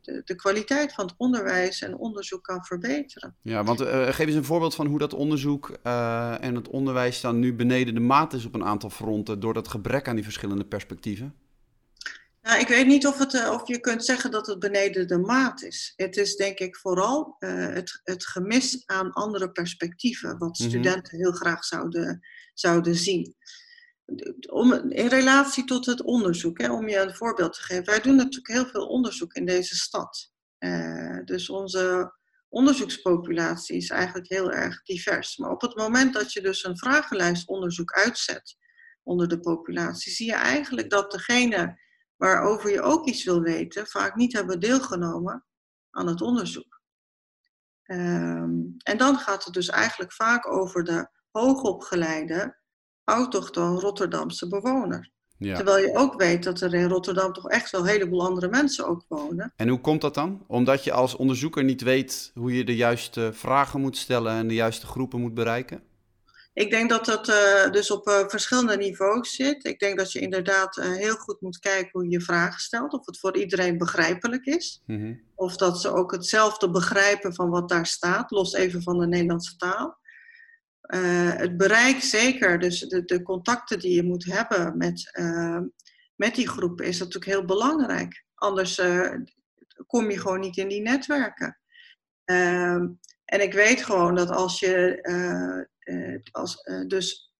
[0.02, 3.36] de, de, kwaliteit van het onderwijs en onderzoek kan verbeteren.
[3.42, 7.20] Ja, want uh, geef eens een voorbeeld van hoe dat onderzoek uh, en het onderwijs
[7.20, 10.24] dan nu beneden de maat is op een aantal fronten door dat gebrek aan die
[10.24, 11.34] verschillende perspectieven.
[12.42, 15.62] Nou, ik weet niet of, het, of je kunt zeggen dat het beneden de maat
[15.62, 15.92] is.
[15.96, 20.68] Het is denk ik vooral het, het gemis aan andere perspectieven, wat mhm.
[20.68, 22.20] studenten heel graag zouden,
[22.54, 23.34] zouden zien
[24.50, 27.84] om, in relatie tot het onderzoek, hè, om je een voorbeeld te geven.
[27.84, 30.32] Wij doen natuurlijk heel veel onderzoek in deze stad.
[30.58, 32.14] Uh, dus onze
[32.48, 35.36] onderzoekspopulatie is eigenlijk heel erg divers.
[35.36, 38.56] Maar op het moment dat je dus een vragenlijstonderzoek uitzet
[39.02, 41.80] onder de populatie, zie je eigenlijk dat degene
[42.16, 45.44] waarover je ook iets wil weten, vaak niet hebben deelgenomen
[45.90, 46.82] aan het onderzoek.
[47.86, 52.62] Um, en dan gaat het dus eigenlijk vaak over de hoogopgeleide
[53.04, 55.12] autochtoon Rotterdamse bewoner.
[55.38, 55.56] Ja.
[55.56, 58.86] Terwijl je ook weet dat er in Rotterdam toch echt wel een heleboel andere mensen
[58.86, 59.52] ook wonen.
[59.56, 60.44] En hoe komt dat dan?
[60.46, 64.54] Omdat je als onderzoeker niet weet hoe je de juiste vragen moet stellen en de
[64.54, 65.82] juiste groepen moet bereiken?
[66.54, 69.64] Ik denk dat dat uh, dus op uh, verschillende niveaus zit.
[69.64, 72.92] Ik denk dat je inderdaad uh, heel goed moet kijken hoe je vragen stelt.
[72.92, 74.82] Of het voor iedereen begrijpelijk is.
[74.86, 75.20] Mm -hmm.
[75.34, 79.56] Of dat ze ook hetzelfde begrijpen van wat daar staat, los even van de Nederlandse
[79.56, 79.98] taal.
[80.86, 85.60] Uh, het bereik zeker, dus de, de, contacten die je moet hebben met, uh,
[86.16, 88.24] met die groepen is natuurlijk heel belangrijk.
[88.34, 89.14] Anders uh,
[89.86, 91.58] kom je gewoon niet in die netwerken.
[92.24, 92.88] Ehm,
[93.24, 97.32] en ik weet gewoon dat als je als, dus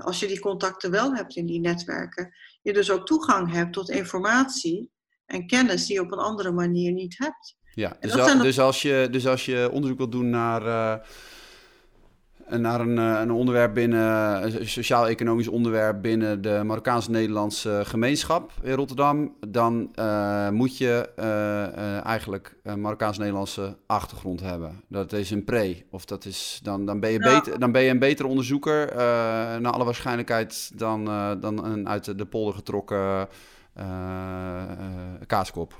[0.00, 3.90] als je die contacten wel hebt in die netwerken, je dus ook toegang hebt tot
[3.90, 4.90] informatie
[5.26, 7.56] en kennis die je op een andere manier niet hebt.
[7.74, 11.00] Ja, dus, dus, als je, dus als je onderzoek wilt doen naar
[12.48, 19.34] naar een, eh, een onderwerp binnen, een sociaal-economisch onderwerp binnen de Marokkaans-Nederlandse gemeenschap in Rotterdam,
[19.48, 24.82] dan uh, moet je uh, eigenlijk een Marokkaans-Nederlandse achtergrond hebben.
[24.88, 27.90] Dat is een pre, of dat is, dan, dan, ben, je beter, dan ben je
[27.90, 28.92] een betere onderzoeker,
[29.60, 31.04] naar alle waarschijnlijkheid, dan,
[31.40, 33.28] dan een uit de polder getrokken
[35.26, 35.74] kaaskop.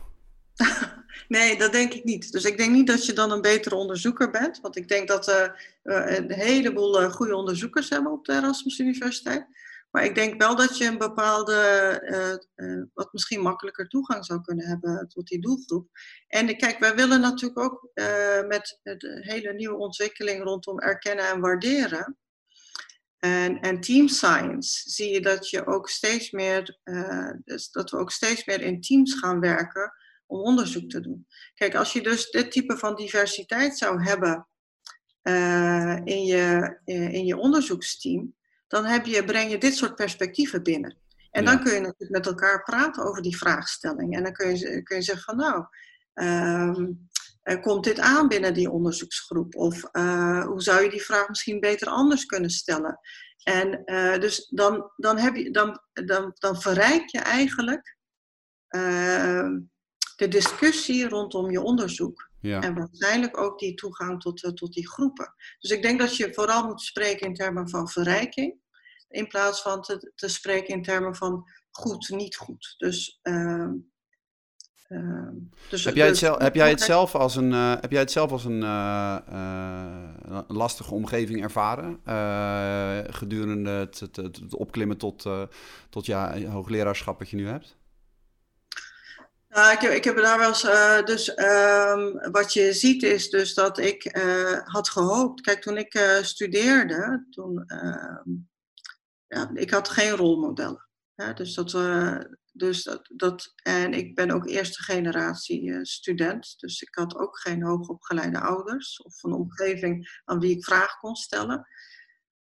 [1.29, 2.33] Nee, dat denk ik niet.
[2.33, 4.61] Dus ik denk niet dat je dan een betere onderzoeker bent.
[4.61, 5.49] Want ik denk dat uh,
[5.83, 9.47] een heleboel uh, goede onderzoekers hebben op de Erasmus Universiteit.
[9.91, 15.09] Maar ik denk wel dat je een bepaalde, wat misschien makkelijker toegang zou kunnen hebben
[15.09, 15.89] tot die doelgroep.
[16.29, 17.91] En kijk, wij willen natuurlijk ook
[18.49, 22.19] met de hele nieuwe ontwikkeling rondom erkennen en waarderen.
[23.19, 26.79] En, en team science zie je dat je ook steeds meer,
[27.45, 29.93] dus dat we ook steeds meer in teams gaan werken
[30.33, 31.27] om onderzoek te doen.
[31.55, 34.47] Kijk, als je dus dit type van diversiteit zou hebben
[35.23, 38.35] uh, in, je, uh, in je onderzoeksteam,
[38.67, 40.97] dan heb je, breng je dit soort perspectieven binnen.
[41.31, 44.17] En dan kun je natuurlijk met elkaar praten over die vraagstelling.
[44.17, 45.67] En dan kun je, kun je zeggen van nou,
[46.15, 47.09] um,
[47.61, 49.55] komt dit aan binnen die onderzoeksgroep?
[49.57, 52.99] Of uh, hoe zou je die vraag misschien beter anders kunnen stellen?
[53.43, 53.85] En
[54.21, 57.97] dus dan, dan, heb je, dan, dan, dan verrijk je eigenlijk
[58.69, 59.59] ehm,
[60.23, 62.31] de discussie rondom je onderzoek.
[62.41, 62.61] Ja.
[62.61, 65.35] En waarschijnlijk ook die toegang tot, uh, tot die groepen.
[65.59, 68.55] Dus ik denk dat je vooral moet spreken in termen van verrijking,
[69.09, 72.75] in plaats van te, te spreken in termen van goed, niet goed.
[72.79, 73.21] Dus.
[73.23, 73.71] Uh,
[74.89, 75.29] uh,
[75.69, 78.13] dus heb, jij het zelf, heb jij het zelf als een, uh, heb jij het
[78.13, 78.61] zelf als een
[80.47, 82.01] lastige omgeving ervaren?
[83.15, 85.29] gedurende het, het, het, opklimmen tot,
[85.91, 87.81] tot ja, hoogleraarschap wat je nu hebt?
[89.53, 90.65] Nou, ik, heb, daar wel eens.
[90.65, 95.41] Uh, dus um, wat je ziet is dus dat ik uh, had gehoopt.
[95.41, 97.65] Kijk, toen ik uh, studeerde, toen.
[97.67, 98.31] Ehm,
[99.27, 100.89] ja, ik had geen rolmodellen.
[101.15, 101.71] Hè, dus dat.
[102.53, 106.55] dus dat, dat, en ik ben ook eerste generatie student.
[106.57, 109.03] Dus ik had ook geen hoogopgeleide ouders.
[109.03, 111.67] Of een omgeving aan wie ik vragen kon stellen.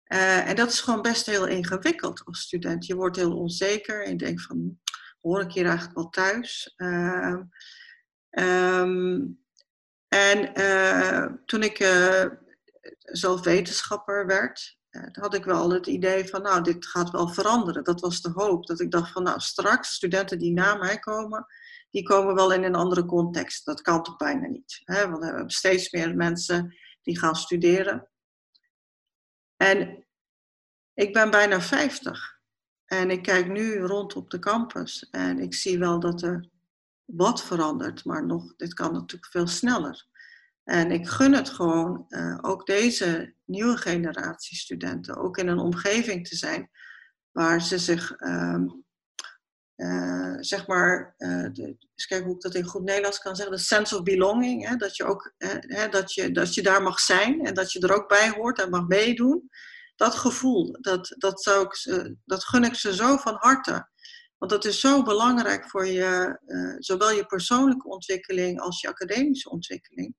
[0.03, 2.85] en dat is gewoon best heel ingewikkeld als student.
[2.85, 4.79] Je wordt heel onzeker en je denkt van
[5.21, 6.73] hoor ik hier eigenlijk wel thuis.
[6.77, 7.39] Uh,
[8.29, 9.39] um,
[10.07, 12.25] en uh, toen ik uh,
[13.01, 17.83] zelf wetenschapper werd, uh, had ik wel het idee van, nou, dit gaat wel veranderen.
[17.83, 18.65] Dat was de hoop.
[18.65, 21.45] Dat ik dacht van, nou, straks studenten die na mij komen,
[21.89, 23.65] die komen wel in een andere context.
[23.65, 24.81] Dat kan toch bijna niet.
[24.83, 25.09] Hè?
[25.09, 28.09] Want we hebben steeds meer mensen die gaan studeren.
[29.57, 30.05] En
[30.93, 32.40] ik ben bijna 50.
[32.91, 36.49] En ik kijk nu rond op de campus en ik zie wel dat er
[37.05, 40.07] wat verandert, maar nog, dit kan natuurlijk veel sneller.
[40.63, 46.27] En ik gun het gewoon, uh, ook deze nieuwe generatie studenten, ook in een omgeving
[46.27, 46.69] te zijn
[47.31, 48.63] waar ze zich, uh,
[49.75, 53.55] uh, zeg maar, uh, de, eens kijken hoe ik dat in goed Nederlands kan zeggen,
[53.55, 55.33] de sense of belonging, hè, dat, je ook,
[55.67, 58.59] hè, dat, je, dat je daar mag zijn en dat je er ook bij hoort
[58.59, 59.49] en mag meedoen
[60.01, 63.89] dat gevoel, dat, dat, zou ik, dat gun ik ze zo van harte.
[64.37, 69.49] Want dat is zo belangrijk voor je, uh, zowel je persoonlijke ontwikkeling als je academische
[69.49, 70.15] ontwikkeling.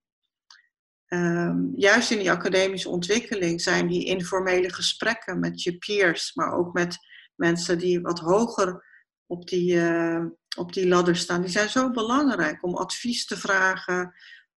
[1.08, 6.72] Um, juist in die academische ontwikkeling zijn die informele gesprekken met je peers, maar ook
[6.72, 6.96] met
[7.34, 8.84] mensen die wat hoger
[9.26, 10.24] op die, uh,
[10.56, 14.14] op die ladder staan, die zijn zo belangrijk om advies te vragen,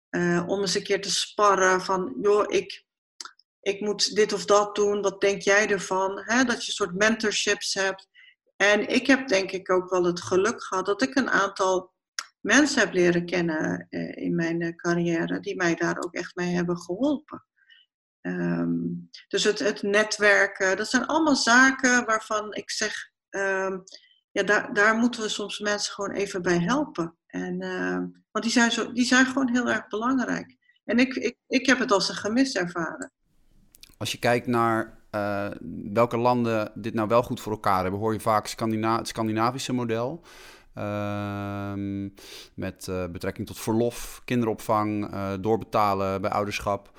[0.10, 2.85] uh, om eens een keer te sparren van, joh, ik,
[3.66, 6.24] ik moet dit of dat doen, wat denk jij ervan?
[6.26, 8.08] Dat je soort mentorships hebt.
[8.56, 11.94] En ik heb denk ik ook wel het geluk gehad dat ik een aantal
[12.40, 16.56] mensen heb leren kennen eh, in mijn eh, carrière, die mij daar ook echt mee
[16.56, 17.46] hebben geholpen.
[18.22, 23.84] Um, dus het, het netwerken, dat zijn allemaal zaken waarvan ik zeg, um,
[24.32, 27.18] ja, daar, daar moeten we soms mensen gewoon even bij helpen.
[27.28, 27.98] En, uh,
[28.32, 30.56] want die zijn, zo, die zijn gewoon heel erg belangrijk.
[30.84, 33.14] En ik, ik, ik heb het als een gemis ervaren
[33.98, 35.48] als je kijkt naar uh,
[35.94, 40.22] welke landen dit nou wel goed voor elkaar hebben, hoor je vaak het Scandinavische model.
[40.78, 41.72] Uh,
[42.54, 46.92] met uh, betrekking tot verlof, kinderopvang, uh, doorbetalen bij ouderschap.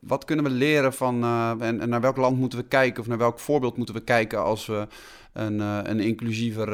[0.00, 1.24] Wat kunnen we leren van
[1.60, 4.42] en, en, naar welk land moeten we kijken of naar welk voorbeeld moeten we kijken
[4.42, 4.86] als we
[5.32, 6.66] een, een inclusiever,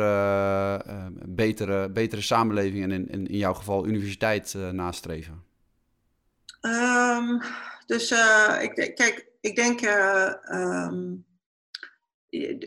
[1.26, 5.43] betere, betere samenleving en in, in, in jouw geval universiteit nastreven?
[6.61, 7.41] Um,
[7.87, 8.11] dus
[8.61, 11.26] ik, kijk, ik denk, uh, um,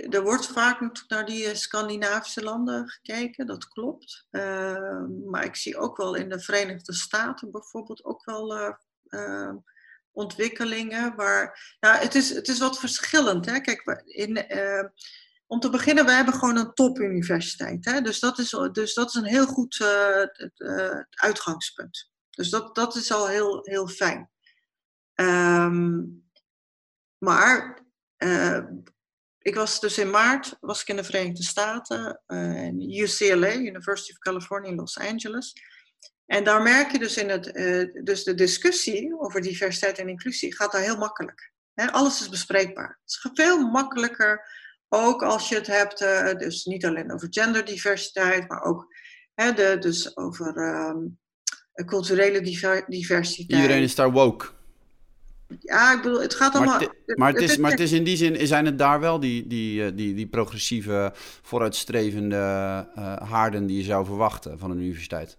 [0.09, 4.28] er wordt vaak naar die Scandinavische landen gekeken, dat klopt.
[4.32, 8.76] Ehm, maar ik zie ook wel in de Verenigde Staten bijvoorbeeld ook wel
[9.07, 9.55] ehm,
[10.11, 11.76] ontwikkelingen waar.
[11.80, 13.45] Nou, het is, het is wat verschillend.
[13.45, 13.59] Hè?
[13.59, 14.45] Kijk, in,
[15.47, 17.86] om te beginnen, we hebben gewoon een topuniversiteit.
[17.86, 18.01] Hè?
[18.01, 19.86] Dus, dat is, dus dat is een heel goed
[21.09, 22.11] uitgangspunt.
[22.30, 24.30] Dus dat, dat is al heel, heel fijn.
[25.13, 26.03] Ehm,
[27.24, 27.86] maar
[28.17, 28.59] uh,
[29.39, 34.11] ik was dus in maart was ik in de Verenigde Staten, uh, in UCLA, University
[34.11, 35.53] of California Los Angeles.
[36.26, 40.55] En daar merk je dus in het, uh, dus de discussie over diversiteit en inclusie
[40.55, 41.51] gaat daar heel makkelijk.
[41.74, 42.99] Alles is bespreekbaar.
[43.03, 44.45] Het is veel makkelijker,
[44.89, 45.99] ook als je het hebt,
[46.39, 48.95] dus niet alleen over genderdiversiteit, maar ook
[49.34, 51.19] de, dus over um,
[51.86, 52.41] culturele
[52.88, 53.61] diversiteit.
[53.61, 54.59] Iedereen is daar woke.
[55.60, 56.80] Ja, ik bedoel, het gaat allemaal...
[56.80, 59.47] Maar, maar, het, is, maar het is in die zin, zijn het daar wel die,
[59.47, 65.38] die, eh, die, die progressieve, vooruitstrevende uh, haarden die je zou verwachten van een universiteit?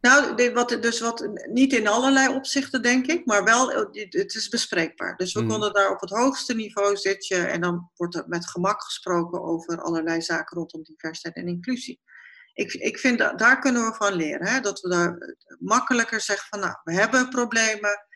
[0.00, 5.16] Nou, wat, dus wat, niet in allerlei opzichten, denk ik, maar wel, het is bespreekbaar.
[5.16, 5.48] Dus we mm.
[5.48, 9.82] konden daar op het hoogste niveau zitten en dan wordt er met gemak gesproken over
[9.82, 12.00] allerlei zaken rondom diversiteit en inclusie.
[12.54, 14.46] Ik, ik vind dat daar kunnen we van leren.
[14.46, 14.60] Hè?
[14.60, 18.06] Dat we daar makkelijker zeggen van, nou, we hebben problemen,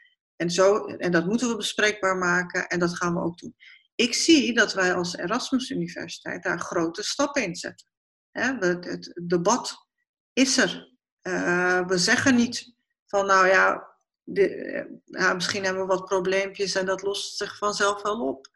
[0.40, 3.56] en, zo, en dat moeten we bespreekbaar maken en dat gaan we ook doen.
[3.94, 7.86] Ik zie dat wij als Erasmus Universiteit daar grote stappen in zetten.
[8.32, 9.86] het debat
[10.32, 10.88] is er.
[11.22, 12.74] Uh, we zeggen niet
[13.06, 13.88] van nou ja,
[14.22, 18.48] de, ja, misschien hebben we wat probleempjes en dat lost zich vanzelf wel op.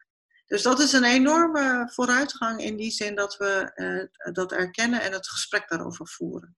[0.45, 5.11] Dus dat is een enorme vooruitgang in die zin dat we uh, dat erkennen en
[5.11, 6.57] het gesprek daarover voeren.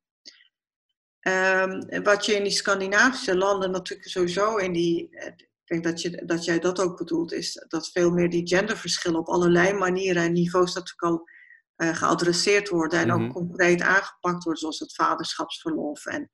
[1.27, 5.09] Um, wat je in die Scandinavische landen natuurlijk sowieso in die.
[5.09, 8.47] Eh, ik denk dat, je, dat jij dat ook bedoelt, is dat veel meer die
[8.47, 11.29] genderverschillen op allerlei manieren en niveaus natuurlijk al
[11.77, 13.31] uh, geadresseerd worden en ook mhm.
[13.31, 16.05] concreet aangepakt worden, zoals het vaderschapsverlof.
[16.05, 16.29] En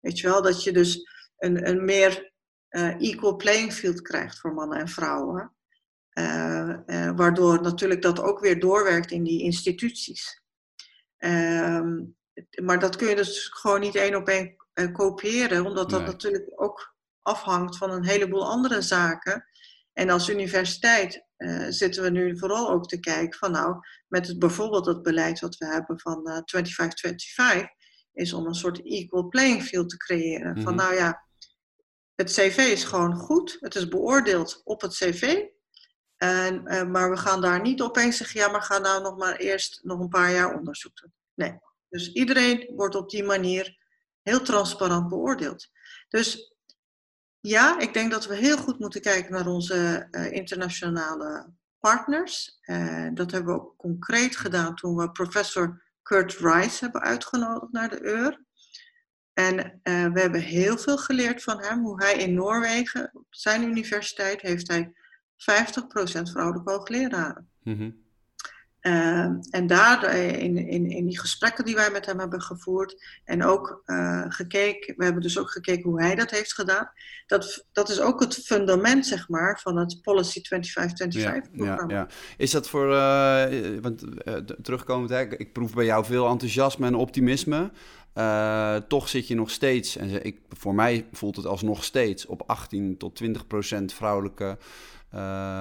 [0.00, 2.32] weet je wel, dat je dus een, een meer
[2.70, 5.54] uh, equal playing field krijgt voor mannen en vrouwen.
[6.18, 6.78] Uh,
[7.16, 10.42] waardoor natuurlijk dat ook weer doorwerkt in die instituties.
[11.16, 11.98] Ehm,
[12.62, 16.62] maar dat kun je dus gewoon niet één op één uh, kopiëren, omdat dat natuurlijk
[16.62, 19.46] ook afhangt van een heleboel andere zaken.
[19.92, 23.76] En als universiteit uh, zitten we nu vooral ook te kijken van nou,
[24.08, 27.68] met het, bijvoorbeeld het beleid wat we hebben van uh, 2525,
[28.12, 30.62] is om een soort equal playing field te creëren.
[30.62, 30.82] Van mhm.
[30.82, 31.26] nou ja,
[32.14, 35.44] het cv is gewoon goed, het is beoordeeld op het cv.
[36.16, 39.36] En, uh, maar we gaan daar niet opeens zeggen, ja, maar ga nou nog maar
[39.36, 41.12] eerst nog een paar jaar onderzoek doen.
[41.34, 41.58] Nee,
[41.92, 43.76] dus iedereen wordt op die manier
[44.22, 45.70] heel transparant beoordeeld.
[46.08, 46.54] Dus
[47.40, 52.58] ja, ik denk dat we heel goed moeten kijken naar onze uh, internationale partners.
[52.62, 57.88] Uh, dat hebben we ook concreet gedaan toen we professor Kurt Rice hebben uitgenodigd naar
[57.88, 58.44] de EUR.
[59.32, 63.62] En uh, we hebben heel veel geleerd van hem, hoe hij in Noorwegen, op zijn
[63.62, 64.94] universiteit, heeft hij 50%
[66.22, 67.50] vrouwelijke hoogleraren.
[67.62, 68.01] Mm
[68.82, 73.20] uh, en daar eh, in, in, in die gesprekken die wij met hem hebben gevoerd
[73.24, 76.90] en ook uh, gekeken, we hebben dus ook gekeken hoe hij dat heeft gedaan.
[77.26, 81.94] Dat, dat is ook het fundament, zeg maar, van het Policy 2525-programma.
[81.94, 83.44] Ja, ja, Is dat voor, uh,
[83.80, 84.04] want
[84.62, 87.70] terugkomend, hè, ik proef bij jou veel enthousiasme en optimisme.
[88.88, 92.96] toch zit je nog steeds, en ik, voor mij voelt het alsnog steeds, op 18
[92.96, 94.58] tot 20 procent vrouwelijke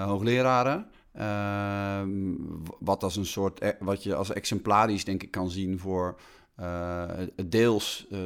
[0.05, 0.87] hoogleraren.
[1.13, 2.35] Ehm,
[2.79, 6.19] wat als een soort, e, wat je als exemplarisch denk ik kan zien voor
[6.59, 7.09] uh,
[7.45, 8.19] deels, uh,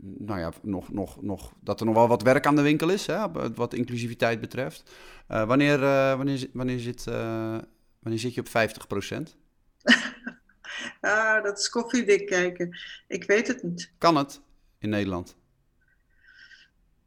[0.00, 3.06] nou ja, nog, nog, nog, dat er nog wel wat werk aan de winkel is,
[3.06, 4.94] hè, wat inclusiviteit betreft.
[5.28, 5.80] Uh, wanneer,
[6.16, 9.36] wanneer, wanneer, zit, wanneer zit je op 50 procent?
[11.00, 12.78] ah, dat is koffiedik kijken.
[13.08, 13.92] Ik weet het niet.
[13.98, 14.40] Kan het
[14.78, 15.36] in Nederland?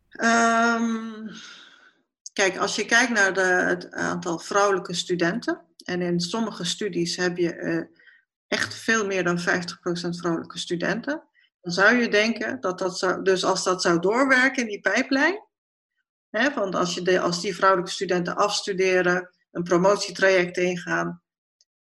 [0.10, 1.30] Um,
[2.34, 7.38] Kijk, als je kijkt naar de, het aantal vrouwelijke studenten, en in sommige studies heb
[7.38, 7.84] je uh,
[8.48, 9.44] echt veel meer dan 50%
[10.10, 11.24] vrouwelijke studenten,
[11.62, 15.48] dan zou je denken dat dat zou, dus als dat zou doorwerken in die pijplijn,
[16.30, 21.22] hè, want als, je de, als die vrouwelijke studenten afstuderen, een promotietraject ingaan,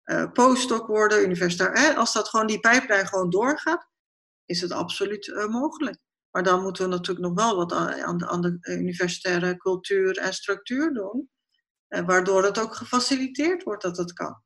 [0.04, 3.88] uh, postdoc worden, universitair, als dat gewoon die pijplijn gewoon doorgaat,
[4.44, 5.98] is het absoluut uh, mogelijk.
[6.38, 11.30] Maar dan moeten we natuurlijk nog wel wat aan de, universitaire cultuur en structuur doen.
[11.88, 14.42] Eh, waardoor het ook gefaciliteerd wordt dat het kan.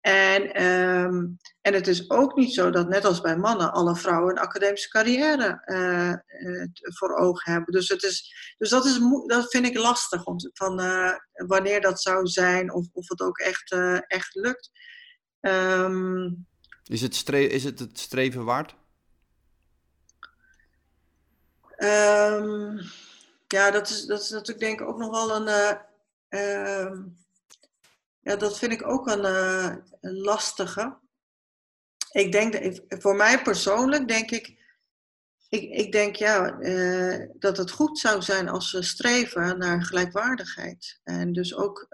[0.00, 4.30] En, um, en het is ook niet zo dat net als bij mannen alle vrouwen
[4.30, 6.14] een academische carrière uh,
[6.48, 6.66] uh,
[6.98, 7.72] voor ogen hebben.
[7.72, 10.80] Dus, het is, dus dat, is, dat vind ik lastig, om, van,
[11.32, 13.72] wanneer dat zou zijn of, of het ook echt,
[14.06, 14.70] echt lukt.
[15.40, 16.28] Ehm,
[16.84, 18.80] Is het, is het het streven waard?
[21.82, 22.78] Ehm,
[23.46, 25.48] ja, dat is, dat is natuurlijk denk ik ook nog wel een.
[25.48, 25.76] eh,
[26.28, 27.02] ehm,
[28.20, 30.98] ja, dat vind ik ook een, eh, lastige.
[32.12, 34.60] Ik denk, voor mij persoonlijk denk ik.
[35.48, 41.00] Ik, ik denk ja, eh, dat het goed zou zijn als we streven naar gelijkwaardigheid.
[41.04, 41.86] En dus ook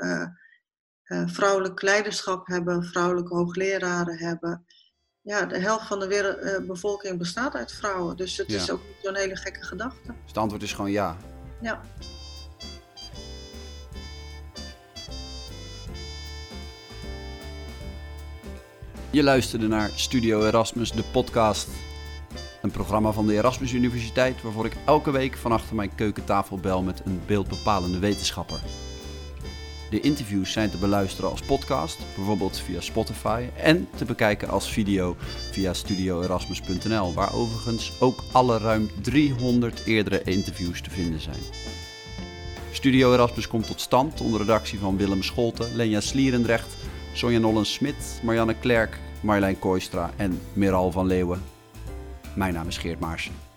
[1.26, 4.66] vrouwelijk leiderschap hebben, vrouwelijke hoogleraren hebben.
[5.28, 8.16] Ja, de helft van de wereld, eh, bevolking bestaat uit vrouwen.
[8.16, 10.06] Dus het is ook niet zo'n hele gekke gedachte.
[10.06, 11.16] Dus het antwoord is gewoon ja.
[11.60, 11.80] Ja.
[19.10, 21.68] Je luisterde naar Studio Erasmus, de podcast.
[22.62, 26.82] Een programma van de Erasmus Universiteit waarvoor ik elke week van achter mijn keukentafel bel
[26.82, 28.60] met een beeldbepalende wetenschapper.
[29.90, 35.16] De interviews zijn te beluisteren als podcast, bijvoorbeeld via Spotify, en te bekijken als video
[35.50, 41.40] via studioerasmus.nl, waar overigens ook alle ruim 300 eerdere interviews te vinden zijn.
[42.72, 46.76] Studio Erasmus komt tot stand onder redactie van Willem Scholten, Lenja Slierendrecht,
[47.12, 51.42] Sonja Nollens-Smit, Marianne Klerk, Marjolein Kooistra en Meral van Leeuwen.
[52.34, 53.47] Mijn naam is Geert Maarsen.